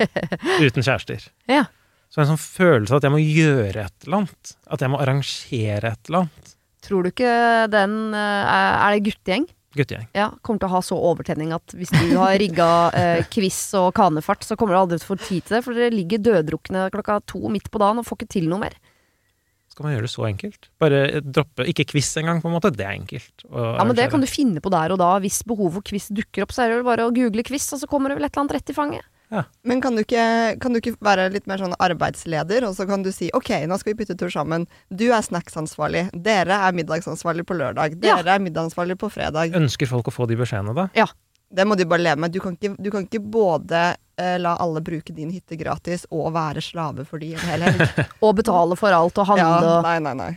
uten 0.64 0.84
kjærester. 0.86 1.26
Ja. 1.50 1.64
Så 2.12 2.22
en 2.22 2.30
sånn 2.30 2.38
følelse 2.38 2.94
av 2.94 3.00
at 3.00 3.08
jeg 3.08 3.14
må 3.14 3.22
gjøre 3.22 3.88
et 3.88 4.06
eller 4.06 4.20
annet. 4.22 4.54
At 4.70 4.84
jeg 4.84 4.92
må 4.92 5.00
arrangere 5.02 5.90
et 5.90 6.10
eller 6.10 6.24
annet. 6.24 6.54
Tror 6.84 7.02
du 7.02 7.10
ikke 7.10 7.34
den 7.72 7.96
eh, 8.14 8.54
Er 8.54 8.74
er 8.84 8.94
det 8.94 9.04
guttegjeng? 9.08 9.46
Guttegjeng. 9.74 10.06
Ja, 10.14 10.28
kommer 10.46 10.62
til 10.62 10.68
å 10.68 10.74
ha 10.76 10.82
så 10.86 10.98
overtenning 11.10 11.50
at 11.56 11.74
hvis 11.74 11.90
du 11.90 12.12
har 12.20 12.36
rigga 12.38 12.68
eh, 12.94 13.24
quiz 13.34 13.58
og 13.80 13.88
kanefart, 13.96 14.46
så 14.46 14.54
kommer 14.58 14.76
du 14.76 14.82
aldri 14.84 15.00
til 15.00 15.08
å 15.08 15.12
få 15.14 15.18
tid 15.24 15.48
til 15.48 15.56
det, 15.56 15.62
for 15.66 15.74
dere 15.74 15.94
ligger 15.94 16.22
døddrukne 16.22 16.86
klokka 16.94 17.18
to 17.26 17.42
midt 17.50 17.72
på 17.74 17.82
dagen 17.82 17.98
og 17.98 18.06
får 18.06 18.20
ikke 18.20 18.34
til 18.36 18.46
noe 18.52 18.62
mer. 18.62 18.78
Skal 19.74 19.88
man 19.88 19.96
gjøre 19.96 20.06
det 20.06 20.12
så 20.12 20.26
enkelt? 20.28 20.68
Bare 20.78 20.98
droppe 21.18 21.64
Ikke 21.66 21.86
quiz 21.90 22.12
engang, 22.20 22.38
på 22.38 22.46
en 22.46 22.54
måte. 22.54 22.70
Det 22.70 22.84
er 22.86 22.94
enkelt. 22.94 23.42
Ja, 23.50 23.82
men 23.82 23.96
det 23.98 24.06
kan 24.12 24.22
du 24.22 24.28
finne 24.30 24.62
på 24.62 24.70
der 24.70 24.94
og 24.94 25.00
da. 25.02 25.16
Hvis 25.24 25.40
behovet 25.42 25.80
for 25.80 25.88
quiz 25.90 26.06
dukker 26.14 26.46
opp, 26.46 26.54
så 26.54 26.62
er 26.62 26.70
det 26.70 26.78
vel 26.78 26.86
bare 26.86 27.08
å 27.08 27.10
google 27.14 27.42
quiz, 27.46 27.66
og 27.74 27.82
så 27.82 27.90
kommer 27.90 28.12
det 28.12 28.20
vel 28.20 28.28
et 28.28 28.30
eller 28.30 28.44
annet 28.44 28.56
rett 28.60 28.70
i 28.70 28.76
fanget. 28.76 29.10
Ja. 29.34 29.42
Men 29.66 29.80
kan 29.82 29.96
du, 29.96 30.04
ikke, 30.04 30.24
kan 30.62 30.74
du 30.74 30.78
ikke 30.78 30.94
være 31.02 31.26
litt 31.34 31.48
mer 31.50 31.58
sånn 31.58 31.74
arbeidsleder, 31.82 32.68
og 32.68 32.76
så 32.76 32.86
kan 32.86 33.02
du 33.02 33.10
si 33.14 33.32
OK, 33.34 33.50
nå 33.66 33.78
skal 33.80 33.94
vi 33.94 34.04
bytte 34.04 34.16
tur 34.20 34.30
sammen. 34.30 34.68
Du 34.94 35.08
er 35.08 35.24
snacksansvarlig. 35.26 36.06
Dere 36.14 36.60
er 36.68 36.76
middagsansvarlig 36.76 37.46
på 37.48 37.58
lørdag. 37.58 37.98
Ja. 38.04 38.20
Dere 38.20 38.36
er 38.36 38.44
middagsansvarlig 38.44 38.98
på 39.00 39.10
fredag. 39.10 39.56
Ønsker 39.58 39.90
folk 39.90 40.12
å 40.12 40.14
få 40.14 40.28
de 40.30 40.38
beskjedene, 40.38 40.76
da? 40.76 40.86
Det 41.54 41.66
må 41.66 41.76
du 41.78 41.84
bare 41.86 42.02
leve 42.02 42.24
med. 42.24 42.32
Du 42.34 42.40
kan 42.42 42.56
ikke, 42.56 42.74
du 42.78 42.90
kan 42.90 43.06
ikke 43.06 43.22
både 43.22 43.82
uh, 43.94 44.36
la 44.40 44.56
alle 44.62 44.82
bruke 44.84 45.14
din 45.14 45.30
hytte 45.34 45.58
gratis 45.60 46.06
og 46.10 46.32
være 46.34 46.62
slave 46.64 47.06
for 47.08 47.22
de 47.22 47.34
en 47.36 47.44
hel 47.50 47.68
helg. 47.68 48.00
Og 48.24 48.34
betale 48.40 48.78
for 48.78 48.94
alt 48.94 49.20
og 49.22 49.30
handle 49.30 49.76
ja, 49.76 49.84
nei, 49.86 49.98
nei, 50.02 50.16
nei. 50.18 50.32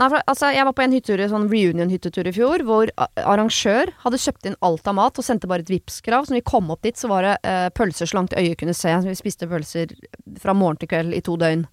Nei, 0.00 0.08
for, 0.08 0.22
altså, 0.32 0.48
jeg 0.54 0.64
var 0.64 0.72
på 0.72 0.80
en 0.80 0.94
hyttetur, 0.96 1.20
sånn 1.28 1.48
reunion-hyttetur 1.50 2.28
i 2.30 2.32
fjor, 2.32 2.62
hvor 2.64 2.90
arrangør 3.20 3.90
hadde 4.00 4.20
kjøpt 4.22 4.48
inn 4.48 4.56
alt 4.64 4.86
av 4.88 4.96
mat 4.96 5.18
og 5.20 5.26
sendte 5.26 5.50
bare 5.50 5.60
et 5.60 5.72
Vipps-krav. 5.72 6.24
Så 6.24 6.32
når 6.32 6.40
vi 6.40 6.46
kom 6.48 6.70
opp 6.72 6.86
dit, 6.86 6.96
så 6.96 7.10
var 7.10 7.26
det 7.26 7.34
uh, 7.44 7.66
pølser 7.76 8.08
så 8.08 8.16
langt 8.16 8.32
øyet 8.32 8.56
kunne 8.62 8.76
se. 8.76 8.94
Vi 9.04 9.16
spiste 9.18 9.48
pølser 9.50 9.92
fra 10.40 10.54
morgen 10.56 10.80
til 10.80 10.88
kveld 10.94 11.16
i 11.18 11.20
to 11.26 11.36
døgn. 11.40 11.66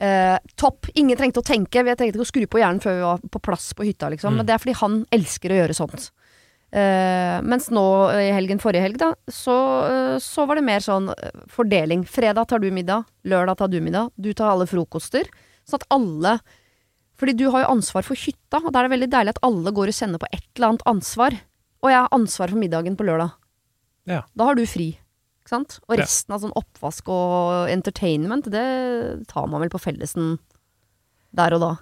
Uh, 0.00 0.38
topp. 0.56 0.88
Ingen 0.96 1.18
trengte 1.20 1.42
å 1.42 1.44
tenke. 1.44 1.84
Vi 1.84 1.98
trengte 1.98 2.16
ikke 2.16 2.24
å 2.24 2.30
skru 2.30 2.46
på 2.48 2.62
hjernen 2.62 2.80
før 2.80 2.96
vi 2.96 3.04
var 3.04 3.28
på 3.36 3.42
plass 3.50 3.68
på 3.76 3.84
hytta, 3.84 4.08
liksom. 4.14 4.32
Mm. 4.32 4.40
Men 4.40 4.48
det 4.48 4.56
er 4.56 4.64
fordi 4.64 4.78
han 4.80 4.98
elsker 5.18 5.52
å 5.52 5.60
gjøre 5.60 5.76
sånt. 5.76 6.08
Eh, 6.68 7.38
mens 7.48 7.70
nå 7.72 7.82
i 8.12 8.28
helgen 8.36 8.60
forrige 8.60 8.84
helg, 8.84 8.98
da, 9.00 9.14
så, 9.32 9.56
uh, 9.88 10.16
så 10.20 10.44
var 10.44 10.58
det 10.58 10.66
mer 10.66 10.84
sånn 10.84 11.08
uh, 11.08 11.44
fordeling. 11.48 12.02
Fredag 12.04 12.50
tar 12.50 12.60
du 12.60 12.68
middag, 12.74 13.08
lørdag 13.24 13.56
tar 13.62 13.72
du 13.72 13.78
middag, 13.80 14.10
du 14.20 14.34
tar 14.36 14.52
alle 14.52 14.66
frokoster. 14.68 15.30
Sånn 15.64 15.80
at 15.80 15.88
alle 15.96 16.38
fordi 17.18 17.34
du 17.34 17.48
har 17.50 17.64
jo 17.64 17.72
ansvar 17.72 18.04
for 18.06 18.14
hytta, 18.14 18.60
og 18.60 18.70
da 18.70 18.78
er 18.78 18.86
det 18.86 18.92
veldig 18.94 19.10
deilig 19.10 19.32
at 19.34 19.40
alle 19.48 19.72
går 19.74 19.90
og 19.90 19.96
kjenner 19.96 20.20
på 20.22 20.28
et 20.30 20.44
eller 20.54 20.68
annet 20.68 20.84
ansvar. 20.86 21.34
Og 21.82 21.90
jeg 21.90 21.98
har 21.98 22.14
ansvar 22.14 22.52
for 22.52 22.60
middagen 22.62 22.94
på 22.98 23.06
lørdag. 23.08 23.32
Ja. 24.06 24.20
Da 24.38 24.46
har 24.46 24.54
du 24.54 24.62
fri. 24.70 24.92
Ikke 25.42 25.50
sant? 25.50 25.80
Og 25.88 25.96
Ja. 25.96 26.04
resten 26.04 26.34
av 26.34 26.44
sånn 26.44 26.54
oppvask 26.54 27.08
og 27.08 27.72
entertainment, 27.72 28.44
det 28.44 29.26
tar 29.26 29.48
man 29.48 29.60
vel 29.64 29.72
på 29.72 29.82
fellesen 29.82 30.38
der 31.34 31.54
og 31.54 31.60
da. 31.60 31.72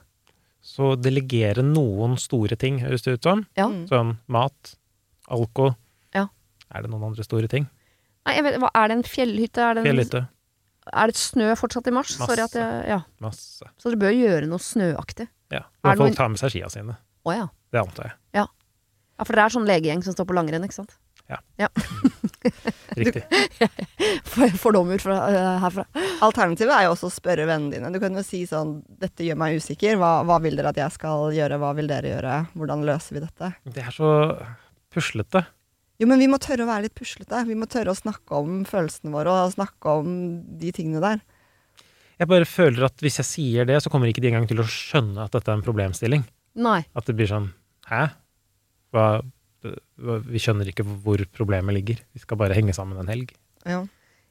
Så 0.67 0.95
delegere 0.99 1.63
noen 1.63 2.17
store 2.19 2.57
ting, 2.59 2.81
høres 2.83 3.05
det 3.07 3.17
ut 3.21 3.27
som. 3.29 3.45
Ja. 3.59 3.69
Mm. 3.71 3.85
Sånn 3.91 4.17
mat, 4.35 4.73
alko. 5.31 5.71
Ja. 6.17 6.27
Er 6.75 6.83
det 6.83 6.91
noen 6.91 7.07
andre 7.13 7.25
store 7.27 7.49
ting? 7.53 7.69
Nei, 8.27 8.35
jeg 8.41 8.47
vet, 8.49 8.57
hva, 8.63 8.73
er 8.75 8.91
det 8.91 8.97
en 8.99 9.05
fjellhytte? 9.07 9.63
Er 9.63 9.77
det, 9.79 9.85
en, 9.85 9.87
Fjellhytte. 9.87 10.23
er 10.93 11.13
det 11.13 11.21
snø 11.21 11.53
fortsatt 11.61 11.87
i 11.87 11.95
mars? 11.95 12.17
Masse. 12.19 12.27
Sorry 12.33 12.43
at 12.49 12.57
jeg, 12.59 12.81
ja. 12.91 13.01
Masse. 13.23 13.69
Så 13.79 13.93
dere 13.93 14.01
bør 14.03 14.17
gjøre 14.19 14.49
noe 14.51 14.59
snøaktig. 14.67 15.29
Ja. 15.55 15.63
Er 15.63 15.93
Og 15.93 16.01
folk 16.03 16.03
noen- 16.11 16.17
tar 16.19 16.29
med 16.35 16.43
seg 16.43 16.51
skia 16.57 16.69
sine. 16.75 16.99
Å 17.27 17.37
ja. 17.37 17.47
Det 17.71 17.81
antar 17.85 18.09
jeg. 18.11 18.17
Ja, 18.41 18.47
for 19.23 19.33
dere 19.33 19.47
er 19.47 19.55
sånn 19.55 19.67
legegjeng 19.71 20.03
som 20.03 20.15
står 20.19 20.27
på 20.27 20.35
langrenn, 20.35 20.67
ikke 20.67 20.81
sant? 20.83 20.97
Riktig. 23.01 23.25
Fordommer 24.63 25.01
fra, 25.03 25.17
øh, 25.31 25.49
herfra. 25.65 25.85
Alternativet 26.23 26.75
er 26.77 26.87
jo 26.87 26.93
også 26.95 27.11
å 27.11 27.15
spørre 27.15 27.49
vennene 27.49 27.75
dine. 27.75 27.91
Du 27.95 27.99
kan 28.03 28.15
jo 28.15 28.23
si 28.27 28.45
sånn 28.49 28.79
Dette 29.01 29.27
gjør 29.27 29.41
meg 29.41 29.59
usikker. 29.59 29.99
Hva, 30.01 30.21
hva 30.29 30.39
vil 30.45 30.59
dere 30.59 30.71
at 30.75 30.81
jeg 30.81 30.95
skal 30.95 31.35
gjøre? 31.35 31.59
Hva 31.63 31.73
vil 31.79 31.91
dere 31.91 32.15
gjøre? 32.15 32.39
Hvordan 32.55 32.87
løser 32.87 33.19
vi 33.19 33.25
dette? 33.27 33.53
Det 33.67 33.85
er 33.85 33.95
så 33.95 34.11
puslete. 34.95 35.43
Jo, 35.97 36.09
men 36.11 36.21
vi 36.21 36.29
må 36.29 36.39
tørre 36.43 36.67
å 36.67 36.69
være 36.69 36.87
litt 36.87 36.97
puslete. 36.97 37.41
Vi 37.49 37.57
må 37.57 37.69
tørre 37.73 37.95
å 37.95 37.99
snakke 37.99 38.37
om 38.37 38.61
følelsene 38.69 39.15
våre 39.15 39.33
og 39.47 39.55
snakke 39.57 39.97
om 40.03 40.11
de 40.61 40.73
tingene 40.77 41.03
der. 41.03 41.25
Jeg 42.17 42.31
bare 42.31 42.49
føler 42.49 42.87
at 42.87 43.03
hvis 43.05 43.19
jeg 43.21 43.29
sier 43.29 43.69
det, 43.69 43.79
så 43.85 43.93
kommer 43.93 44.09
ikke 44.09 44.23
de 44.25 44.31
engang 44.31 44.47
til 44.49 44.61
å 44.63 44.69
skjønne 44.69 45.27
at 45.27 45.35
dette 45.37 45.53
er 45.53 45.59
en 45.59 45.65
problemstilling. 45.65 46.25
Nei. 46.57 46.81
At 46.97 47.09
det 47.09 47.17
blir 47.19 47.29
sånn 47.29 47.51
Hæ? 47.87 48.07
Hva, 48.95 49.21
vi 50.31 50.43
skjønner 50.43 50.69
ikke 50.71 50.85
hvor 50.85 51.23
problemet 51.37 51.77
ligger. 51.79 52.01
Vi 52.15 52.23
skal 52.23 52.39
bare 52.41 52.57
henge 52.57 52.75
sammen 52.77 52.99
en 53.03 53.11
helg. 53.13 53.33
Ja. 53.67 53.85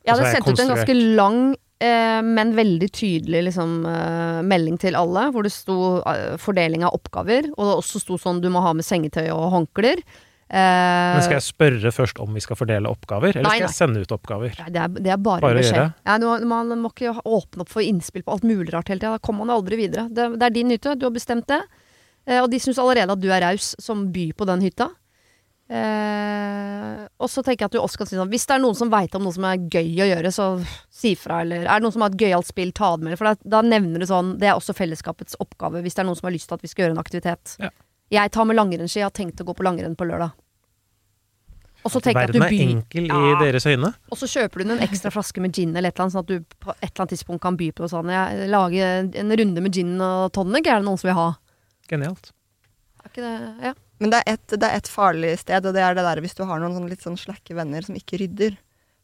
Jeg 0.05 0.13
hadde 0.13 0.27
jeg 0.27 0.35
sendt 0.37 0.51
ut 0.51 0.61
en 0.61 0.71
ganske 0.73 0.95
lang, 1.17 1.39
eh, 1.81 2.19
men 2.25 2.53
veldig 2.57 2.89
tydelig 2.93 3.41
liksom, 3.47 3.73
eh, 3.89 4.43
melding 4.45 4.77
til 4.81 4.97
alle, 4.99 5.27
hvor 5.33 5.47
det 5.47 5.53
sto 5.53 5.79
eh, 6.05 6.37
fordeling 6.41 6.85
av 6.85 6.93
oppgaver, 6.97 7.49
og 7.55 7.63
det 7.65 7.75
også 7.79 8.01
sto 8.03 8.19
sånn 8.21 8.41
du 8.43 8.51
må 8.53 8.61
ha 8.65 8.75
med 8.77 8.85
sengetøy 8.85 9.27
og 9.33 9.49
håndklær. 9.55 10.03
Men 10.45 11.23
skal 11.25 11.39
jeg 11.39 11.43
spørre 11.47 11.89
først 11.89 12.19
om 12.21 12.35
vi 12.37 12.41
skal 12.43 12.57
fordele 12.59 12.85
oppgaver, 12.85 13.33
eller 13.33 13.49
Nei, 13.49 13.55
skal 13.57 13.65
jeg 13.65 13.77
sende 13.79 14.03
ut 14.05 14.11
oppgaver? 14.13 14.53
Nei, 14.61 14.67
det, 14.75 14.83
er, 14.83 14.99
det 15.07 15.13
er 15.15 15.17
bare, 15.17 15.41
Bare 15.41 15.57
beskjed. 15.57 15.95
Ja, 16.05 16.35
man 16.45 16.69
må 16.83 16.91
ikke 16.93 17.15
åpne 17.17 17.65
opp 17.65 17.71
for 17.73 17.81
innspill 17.81 18.21
på 18.27 18.35
alt 18.35 18.45
mulig 18.45 18.69
rart 18.69 18.91
hele 18.93 19.01
tida. 19.01 19.15
Da 19.17 19.23
kommer 19.25 19.41
man 19.41 19.55
aldri 19.55 19.79
videre. 19.79 20.05
Det, 20.13 20.27
det 20.37 20.45
er 20.45 20.53
din 20.53 20.69
hytte, 20.69 20.93
du 21.01 21.07
har 21.07 21.15
bestemt 21.15 21.49
det. 21.49 21.63
Og 22.43 22.45
de 22.53 22.59
syns 22.61 22.77
allerede 22.81 23.17
at 23.17 23.23
du 23.23 23.25
er 23.33 23.41
raus 23.41 23.73
som 23.81 24.05
byr 24.13 24.37
på 24.37 24.45
den 24.45 24.61
hytta. 24.67 24.91
Eh, 25.65 27.07
og 27.17 27.29
så 27.31 27.41
tenker 27.41 27.63
jeg 27.65 27.71
at 27.71 27.73
du 27.73 27.79
også 27.81 27.97
kan 27.97 28.05
si 28.05 28.13
sånn 28.19 28.29
Hvis 28.29 28.43
det 28.45 28.53
er 28.53 28.61
noen 28.61 28.75
som 28.77 28.91
veit 28.93 29.15
om 29.17 29.23
noe 29.25 29.33
som 29.33 29.47
er 29.49 29.63
gøy 29.65 29.95
å 30.03 30.09
gjøre, 30.11 30.31
så 30.35 30.45
si 30.93 31.15
fra. 31.17 31.39
Eller 31.41 31.65
er 31.65 31.79
det 31.79 31.85
noen 31.87 31.95
som 31.95 32.05
har 32.05 32.13
et 32.13 32.21
gøyalt 32.21 32.49
spill, 32.51 32.73
ta 32.75 32.91
det 32.97 33.07
med. 33.07 33.17
For 33.17 33.31
da, 33.31 33.49
da 33.57 33.63
nevner 33.65 34.03
du 34.03 34.07
sånn 34.09 34.35
Det 34.41 34.51
er 34.51 34.59
også 34.59 34.75
fellesskapets 34.77 35.39
oppgave 35.41 35.81
hvis 35.81 35.97
det 35.97 36.03
er 36.05 36.09
noen 36.11 36.19
som 36.19 36.29
har 36.29 36.35
lyst 36.37 36.51
til 36.51 36.59
at 36.59 36.65
vi 36.65 36.69
skal 36.71 36.85
gjøre 36.85 36.97
en 36.97 37.01
aktivitet. 37.01 37.55
Ja. 37.63 37.71
Jeg 38.13 38.31
tar 38.35 38.45
med 38.45 38.59
langrennsski, 38.59 39.01
jeg 39.01 39.07
har 39.09 39.15
tenkt 39.15 39.41
å 39.41 39.47
gå 39.47 39.55
på 39.57 39.65
langrenn 39.65 39.97
på 39.97 40.05
lørdag. 40.05 40.35
Og 41.85 41.93
så 41.93 41.99
tenker 42.01 42.31
Verden 42.31 42.41
er 42.41 42.53
enkel 42.65 43.09
i 43.13 43.33
deres 43.41 43.65
øyne. 43.69 43.91
og 44.09 44.17
så 44.17 44.25
kjøper 44.29 44.61
du 44.61 44.71
en 44.73 44.81
ekstra 44.81 45.11
flaske 45.13 45.41
med 45.41 45.53
gin 45.53 45.75
eller 45.75 45.91
et 45.93 45.97
eller 45.99 46.07
annet, 46.07 46.15
sånn 46.15 46.23
at 46.25 46.31
du 46.31 46.57
på 46.65 46.73
et 46.73 46.87
eller 46.87 47.03
annet 47.03 47.13
tidspunkt 47.13 47.43
kan 47.43 47.57
by 47.59 47.67
på 47.77 47.89
sånn 47.91 48.09
Jeg 48.09 48.47
lager 48.49 49.09
en 49.21 49.33
runde 49.41 49.61
med 49.61 49.73
gin 49.77 49.91
og 50.01 50.31
tonic, 50.33 50.65
er 50.65 50.81
det 50.81 50.87
noen 50.87 50.97
som 50.97 51.09
vil 51.11 51.17
ha? 51.19 51.27
Genialt. 51.91 52.31
Er 53.03 53.11
ikke 53.11 53.25
det 53.25 53.35
Ja. 53.69 53.73
Men 54.03 54.11
det 54.11 54.21
er, 54.21 54.35
et, 54.35 54.55
det 54.59 54.67
er 54.67 54.81
et 54.81 54.89
farlig 54.91 55.31
sted, 55.39 55.65
og 55.65 55.75
det 55.75 55.83
er 55.85 55.95
det 55.95 56.03
der 56.03 56.21
hvis 56.23 56.35
du 56.35 56.43
har 56.47 56.59
noen 56.59 56.75
sånn 56.75 56.89
litt 56.91 57.03
sånn 57.05 57.15
slakke 57.19 57.55
venner 57.55 57.85
som 57.85 57.95
ikke 57.95 58.19
rydder. 58.19 58.57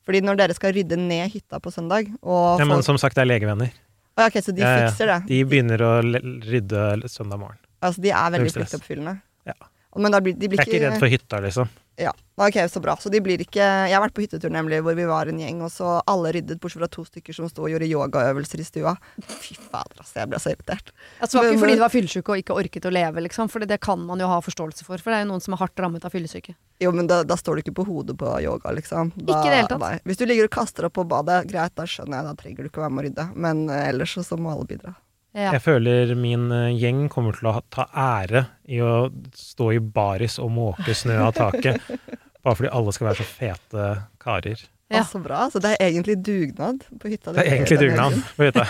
Fordi 0.08 0.22
når 0.26 0.40
dere 0.40 0.56
skal 0.58 0.74
rydde 0.76 0.98
ned 1.00 1.32
hytta 1.32 1.62
på 1.64 1.72
søndag, 1.72 2.10
og 2.22 2.60
Ja, 2.60 2.68
men 2.68 2.84
som 2.84 2.98
sagt, 3.00 3.16
det 3.16 3.24
er 3.24 3.30
legevenner. 3.32 3.72
Å, 4.18 4.26
ok, 4.28 4.40
Så 4.44 4.52
de 4.56 4.66
Ja, 4.66 4.72
ja. 4.74 4.90
fikser 4.90 5.08
det? 5.14 5.20
De 5.30 5.44
begynner 5.48 5.84
å 5.86 5.92
rydde 6.04 6.82
søndag 7.08 7.40
morgen. 7.40 7.60
Altså, 7.82 8.02
de 8.04 8.12
er 8.12 8.34
veldig 8.36 8.52
pliktoppfyllende? 8.58 9.16
Ja. 9.48 9.56
Men 10.00 10.14
da 10.14 10.22
blir, 10.24 10.38
de 10.40 10.48
blir 10.48 10.62
Jeg 10.62 10.68
er 10.68 10.74
ikke 10.74 10.86
redd 10.88 11.02
for 11.02 11.12
hytta, 11.12 11.40
liksom. 11.44 11.72
Ja, 12.02 12.14
ok, 12.36 12.56
så 12.72 12.80
bra. 12.80 12.96
Så 12.98 13.10
de 13.12 13.20
blir 13.22 13.42
ikke 13.44 13.62
Jeg 13.62 13.94
har 13.94 14.02
vært 14.02 14.16
på 14.16 14.24
hyttetur 14.24 14.50
nemlig, 14.54 14.80
hvor 14.82 14.96
vi 14.98 15.04
var 15.06 15.30
en 15.30 15.40
gjeng, 15.42 15.60
og 15.66 15.72
så 15.74 15.98
alle 16.10 16.32
ryddet, 16.38 16.60
bortsett 16.64 16.82
fra 16.82 16.90
to 16.90 17.04
stykker 17.06 17.36
som 17.36 17.50
sto 17.52 17.66
og 17.68 17.74
gjorde 17.74 17.90
yogaøvelser 17.90 18.64
i 18.64 18.66
stua. 18.66 18.96
Fy 19.20 19.58
fader, 19.60 20.00
altså, 20.00 20.16
jeg 20.22 20.32
ble 20.32 20.40
så 20.42 20.54
irritert. 20.56 20.94
Altså, 21.20 21.36
det 21.36 21.44
var 21.44 21.52
ikke 21.52 21.64
fordi 21.66 21.76
de 21.76 21.84
var 21.84 21.94
fyllesyke 21.94 22.34
og 22.34 22.42
ikke 22.42 22.58
orket 22.64 22.88
å 22.88 22.94
leve, 22.96 23.26
liksom, 23.28 23.52
for 23.52 23.68
det 23.68 23.82
kan 23.84 24.02
man 24.08 24.24
jo 24.24 24.32
ha 24.32 24.40
forståelse 24.42 24.88
for. 24.88 25.04
For 25.04 25.12
det 25.12 25.20
er 25.20 25.26
jo 25.28 25.32
noen 25.34 25.44
som 25.44 25.58
er 25.58 25.62
hardt 25.66 25.84
rammet 25.84 26.08
av 26.08 26.16
fyllesyke. 26.16 26.56
Jo, 26.82 26.96
men 26.96 27.12
da, 27.12 27.22
da 27.28 27.38
står 27.38 27.60
du 27.60 27.66
ikke 27.66 27.78
på 27.84 27.88
hodet 27.92 28.18
på 28.18 28.34
yoga, 28.42 28.74
liksom. 28.80 29.14
Da, 29.20 29.36
Ikke 29.36 29.52
i 29.52 29.54
det 29.54 29.62
hele 29.62 29.72
tatt. 29.76 29.84
Nei. 29.84 29.94
Hvis 30.08 30.24
du 30.24 30.26
ligger 30.26 30.50
og 30.50 30.56
kaster 30.56 30.88
opp 30.88 30.98
på 30.98 31.06
badet, 31.12 31.44
greit, 31.52 31.76
da 31.78 31.86
skjønner 31.86 32.22
jeg, 32.22 32.32
da 32.32 32.36
trenger 32.40 32.64
du 32.64 32.72
ikke 32.72 32.82
å 32.82 32.88
være 32.88 32.96
med 32.96 33.04
å 33.04 33.08
rydde. 33.10 33.30
Men 33.36 33.64
eh, 33.70 33.88
ellers 33.92 34.16
så, 34.18 34.26
så 34.26 34.40
må 34.40 34.56
alle 34.56 34.66
bidra. 34.72 34.96
Ja. 35.32 35.54
Jeg 35.56 35.64
føler 35.64 36.12
min 36.20 36.50
eh, 36.52 36.74
gjeng 36.76 37.06
kommer 37.12 37.38
til 37.38 37.48
å 37.52 37.56
ta 37.72 37.88
ære 37.96 38.44
i 38.68 38.82
å 38.84 39.08
stå 39.38 39.70
i 39.78 39.80
baris 39.80 40.36
og 40.44 40.52
måke 40.52 40.96
snø 40.98 41.22
av 41.30 41.36
taket. 41.38 41.80
Bare 42.44 42.58
fordi 42.58 42.72
alle 42.74 42.94
skal 42.96 43.12
være 43.12 43.22
så 43.22 43.28
fete 43.30 43.90
karer. 44.22 44.64
Ja. 44.92 45.06
Så 45.08 45.22
bra. 45.24 45.46
Så 45.54 45.62
det 45.64 45.78
er 45.78 45.86
egentlig 45.86 46.18
dugnad 46.26 46.84
på 47.00 47.14
hytta. 47.14 47.32
Det 47.32 47.46
er 47.46 47.54
egentlig 47.56 47.78
dugnad. 47.80 48.18
på 48.36 48.50
hytta. 48.50 48.66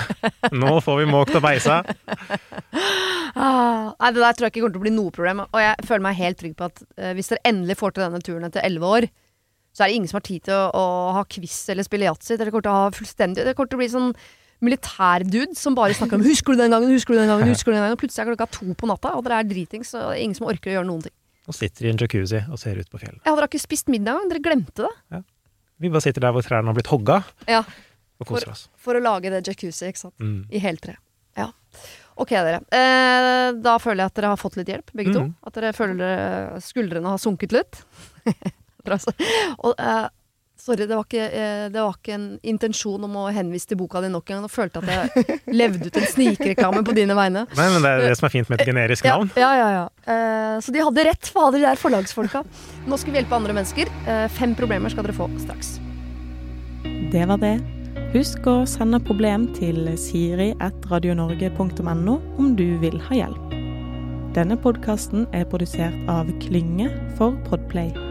Nå 0.54 0.76
får 0.86 1.00
vi 1.00 1.08
måkt 1.10 1.38
og 1.38 1.46
beisa. 1.46 1.82
Ah, 3.32 3.94
nei, 3.96 4.10
det 4.12 4.20
der 4.20 4.34
tror 4.36 4.44
jeg 4.44 4.52
ikke 4.52 4.60
kommer 4.60 4.74
til 4.76 4.82
å 4.82 4.84
bli 4.84 4.92
noe 4.92 5.12
problem. 5.16 5.42
Og 5.46 5.62
jeg 5.62 5.86
føler 5.88 6.04
meg 6.04 6.18
helt 6.18 6.38
trygg 6.42 6.56
på 6.60 6.66
at 6.68 6.82
eh, 7.00 7.14
hvis 7.16 7.32
dere 7.32 7.46
endelig 7.48 7.78
får 7.80 7.94
til 7.96 8.04
denne 8.04 8.20
turen 8.28 8.44
etter 8.44 8.66
elleve 8.68 8.90
år, 8.98 9.08
så 9.72 9.86
er 9.86 9.88
det 9.88 9.96
ingen 10.02 10.12
som 10.12 10.18
har 10.20 10.26
tid 10.28 10.44
til 10.50 10.56
å, 10.58 10.66
å 10.76 10.84
ha 11.16 11.22
quiz 11.32 11.56
eller 11.72 11.88
spille 11.88 12.10
yatzy. 12.10 12.36
Dere 12.36 12.52
kommer 12.52 12.66
til 12.68 12.74
å 12.74 12.82
ha 12.82 12.90
fullstendig 12.92 13.46
Det 13.48 13.54
kommer 13.56 13.72
til 13.72 13.80
å 13.80 13.84
bli 13.86 13.90
sånn 13.94 14.10
militærdude 14.62 15.58
som 15.58 15.76
bare 15.76 15.96
snakker 15.98 16.20
om 16.20 16.24
'husker 16.24 16.54
du 16.54 16.62
den 16.62 16.72
gangen', 16.72 16.92
'husker 16.94 17.14
du 17.14 17.20
den 17.20 17.30
gangen', 17.30 17.50
husker 17.50 17.72
du 17.72 17.76
den 17.76 17.84
gangen. 17.84 17.98
Og 17.98 18.02
plutselig 18.02 18.22
er 18.22 18.36
klokka 18.36 18.50
to 18.52 18.66
på 18.78 18.88
natta, 18.88 19.16
og 19.18 19.24
dere 19.26 19.40
er 19.42 19.50
dritings, 19.50 19.94
og 19.98 20.16
ingen 20.18 20.36
som 20.36 20.48
orker 20.48 20.72
å 20.72 20.76
gjøre 20.78 20.88
noen 20.88 21.02
ting. 21.02 21.16
Og 21.48 21.56
sitter 21.58 21.86
i 21.88 21.90
en 21.90 21.98
jacuzzi 21.98 22.44
og 22.50 22.60
ser 22.60 22.78
ut 22.78 22.90
på 22.90 23.00
fjellet. 23.02 23.22
Ja, 23.26 23.34
dere 23.34 23.42
har 23.42 23.50
ikke 23.50 23.66
spist 23.66 23.88
middag 23.90 24.14
engang, 24.14 24.30
dere 24.30 24.46
glemte 24.46 24.86
det. 24.86 25.24
Vi 25.82 25.90
bare 25.90 26.02
sitter 26.02 26.22
der 26.22 26.32
hvor 26.32 26.46
trærne 26.46 26.70
har 26.70 26.78
blitt 26.78 26.92
hogga, 26.94 27.24
Ja, 27.48 27.64
og 28.22 28.28
koser 28.28 28.52
oss. 28.52 28.68
For 28.78 28.94
å 28.94 29.02
lage 29.02 29.32
det 29.34 29.44
jacuzzi, 29.44 29.90
ikke 29.90 29.98
sant. 29.98 30.18
Mm. 30.22 30.46
I 30.52 30.60
heltre. 30.60 30.98
Ja. 31.36 31.50
Ok, 32.22 32.30
dere. 32.30 32.62
Eh, 32.70 33.52
da 33.58 33.78
føler 33.82 34.04
jeg 34.04 34.12
at 34.12 34.14
dere 34.20 34.32
har 34.36 34.38
fått 34.38 34.58
litt 34.60 34.68
hjelp, 34.68 34.92
begge 34.94 35.14
to. 35.16 35.24
Mhm. 35.26 35.36
At 35.48 35.54
dere 35.58 35.74
føler 35.74 36.62
skuldrene 36.62 37.10
har 37.10 37.18
sunket 37.18 37.52
litt. 37.56 37.82
Og 39.66 39.74
eh, 39.78 40.08
sorry, 40.62 40.86
det 40.86 40.96
var, 40.96 41.06
ikke, 41.08 41.26
eh, 41.26 41.66
det 41.74 41.82
var 41.82 41.94
ikke 41.98 42.14
en 42.16 42.28
intensjon 42.54 43.02
om 43.08 43.14
å 43.24 43.26
henvise 43.34 43.68
til 43.72 43.78
boka 43.80 43.98
di 44.04 44.10
nok 44.14 44.26
en 44.30 44.36
gang. 44.36 44.44
Nå 44.46 44.50
følte 44.52 44.78
at 44.82 44.88
jeg 44.92 45.02
levde 45.62 45.84
ut 45.90 45.96
en 45.98 46.12
snikreklame 46.14 46.82
på 46.88 46.94
dine 46.98 47.14
vegne. 47.18 47.42
Nei, 47.58 47.68
men 47.74 47.80
det 47.86 47.92
er 47.92 47.98
det 48.10 48.18
som 48.20 48.26
er 48.30 48.34
fint 48.36 48.48
med 48.52 48.58
et 48.62 48.68
generisk 48.72 49.04
navn. 49.10 49.28
ja, 49.40 49.52
ja. 49.58 49.70
ja. 49.80 49.86
Eh, 50.12 50.56
så 50.62 50.70
de 50.74 50.80
hadde 50.84 51.08
rett, 51.08 51.26
fader, 51.34 51.58
de 51.60 51.66
der 51.66 51.78
forlagsfolka. 51.82 52.40
Nå 52.90 52.96
skal 53.02 53.12
vi 53.14 53.18
hjelpe 53.22 53.38
andre 53.38 53.54
mennesker. 53.58 53.86
Eh, 54.06 54.28
fem 54.38 54.52
problemer 54.58 54.90
skal 54.94 55.04
dere 55.08 55.18
få 55.18 55.26
straks. 55.42 55.68
Det 57.12 57.24
var 57.30 57.40
det. 57.42 57.58
Husk 58.12 58.48
å 58.48 58.66
sende 58.68 59.00
problem 59.04 59.54
til 59.56 59.98
siri.radionorge.no 60.00 62.16
om 62.38 62.56
du 62.60 62.78
vil 62.84 63.00
ha 63.08 63.14
hjelp. 63.24 63.46
Denne 64.36 64.56
podkasten 64.60 65.28
er 65.36 65.46
produsert 65.52 65.98
av 66.12 66.26
Klynge 66.44 66.88
for 67.18 67.32
Podplay. 67.50 68.11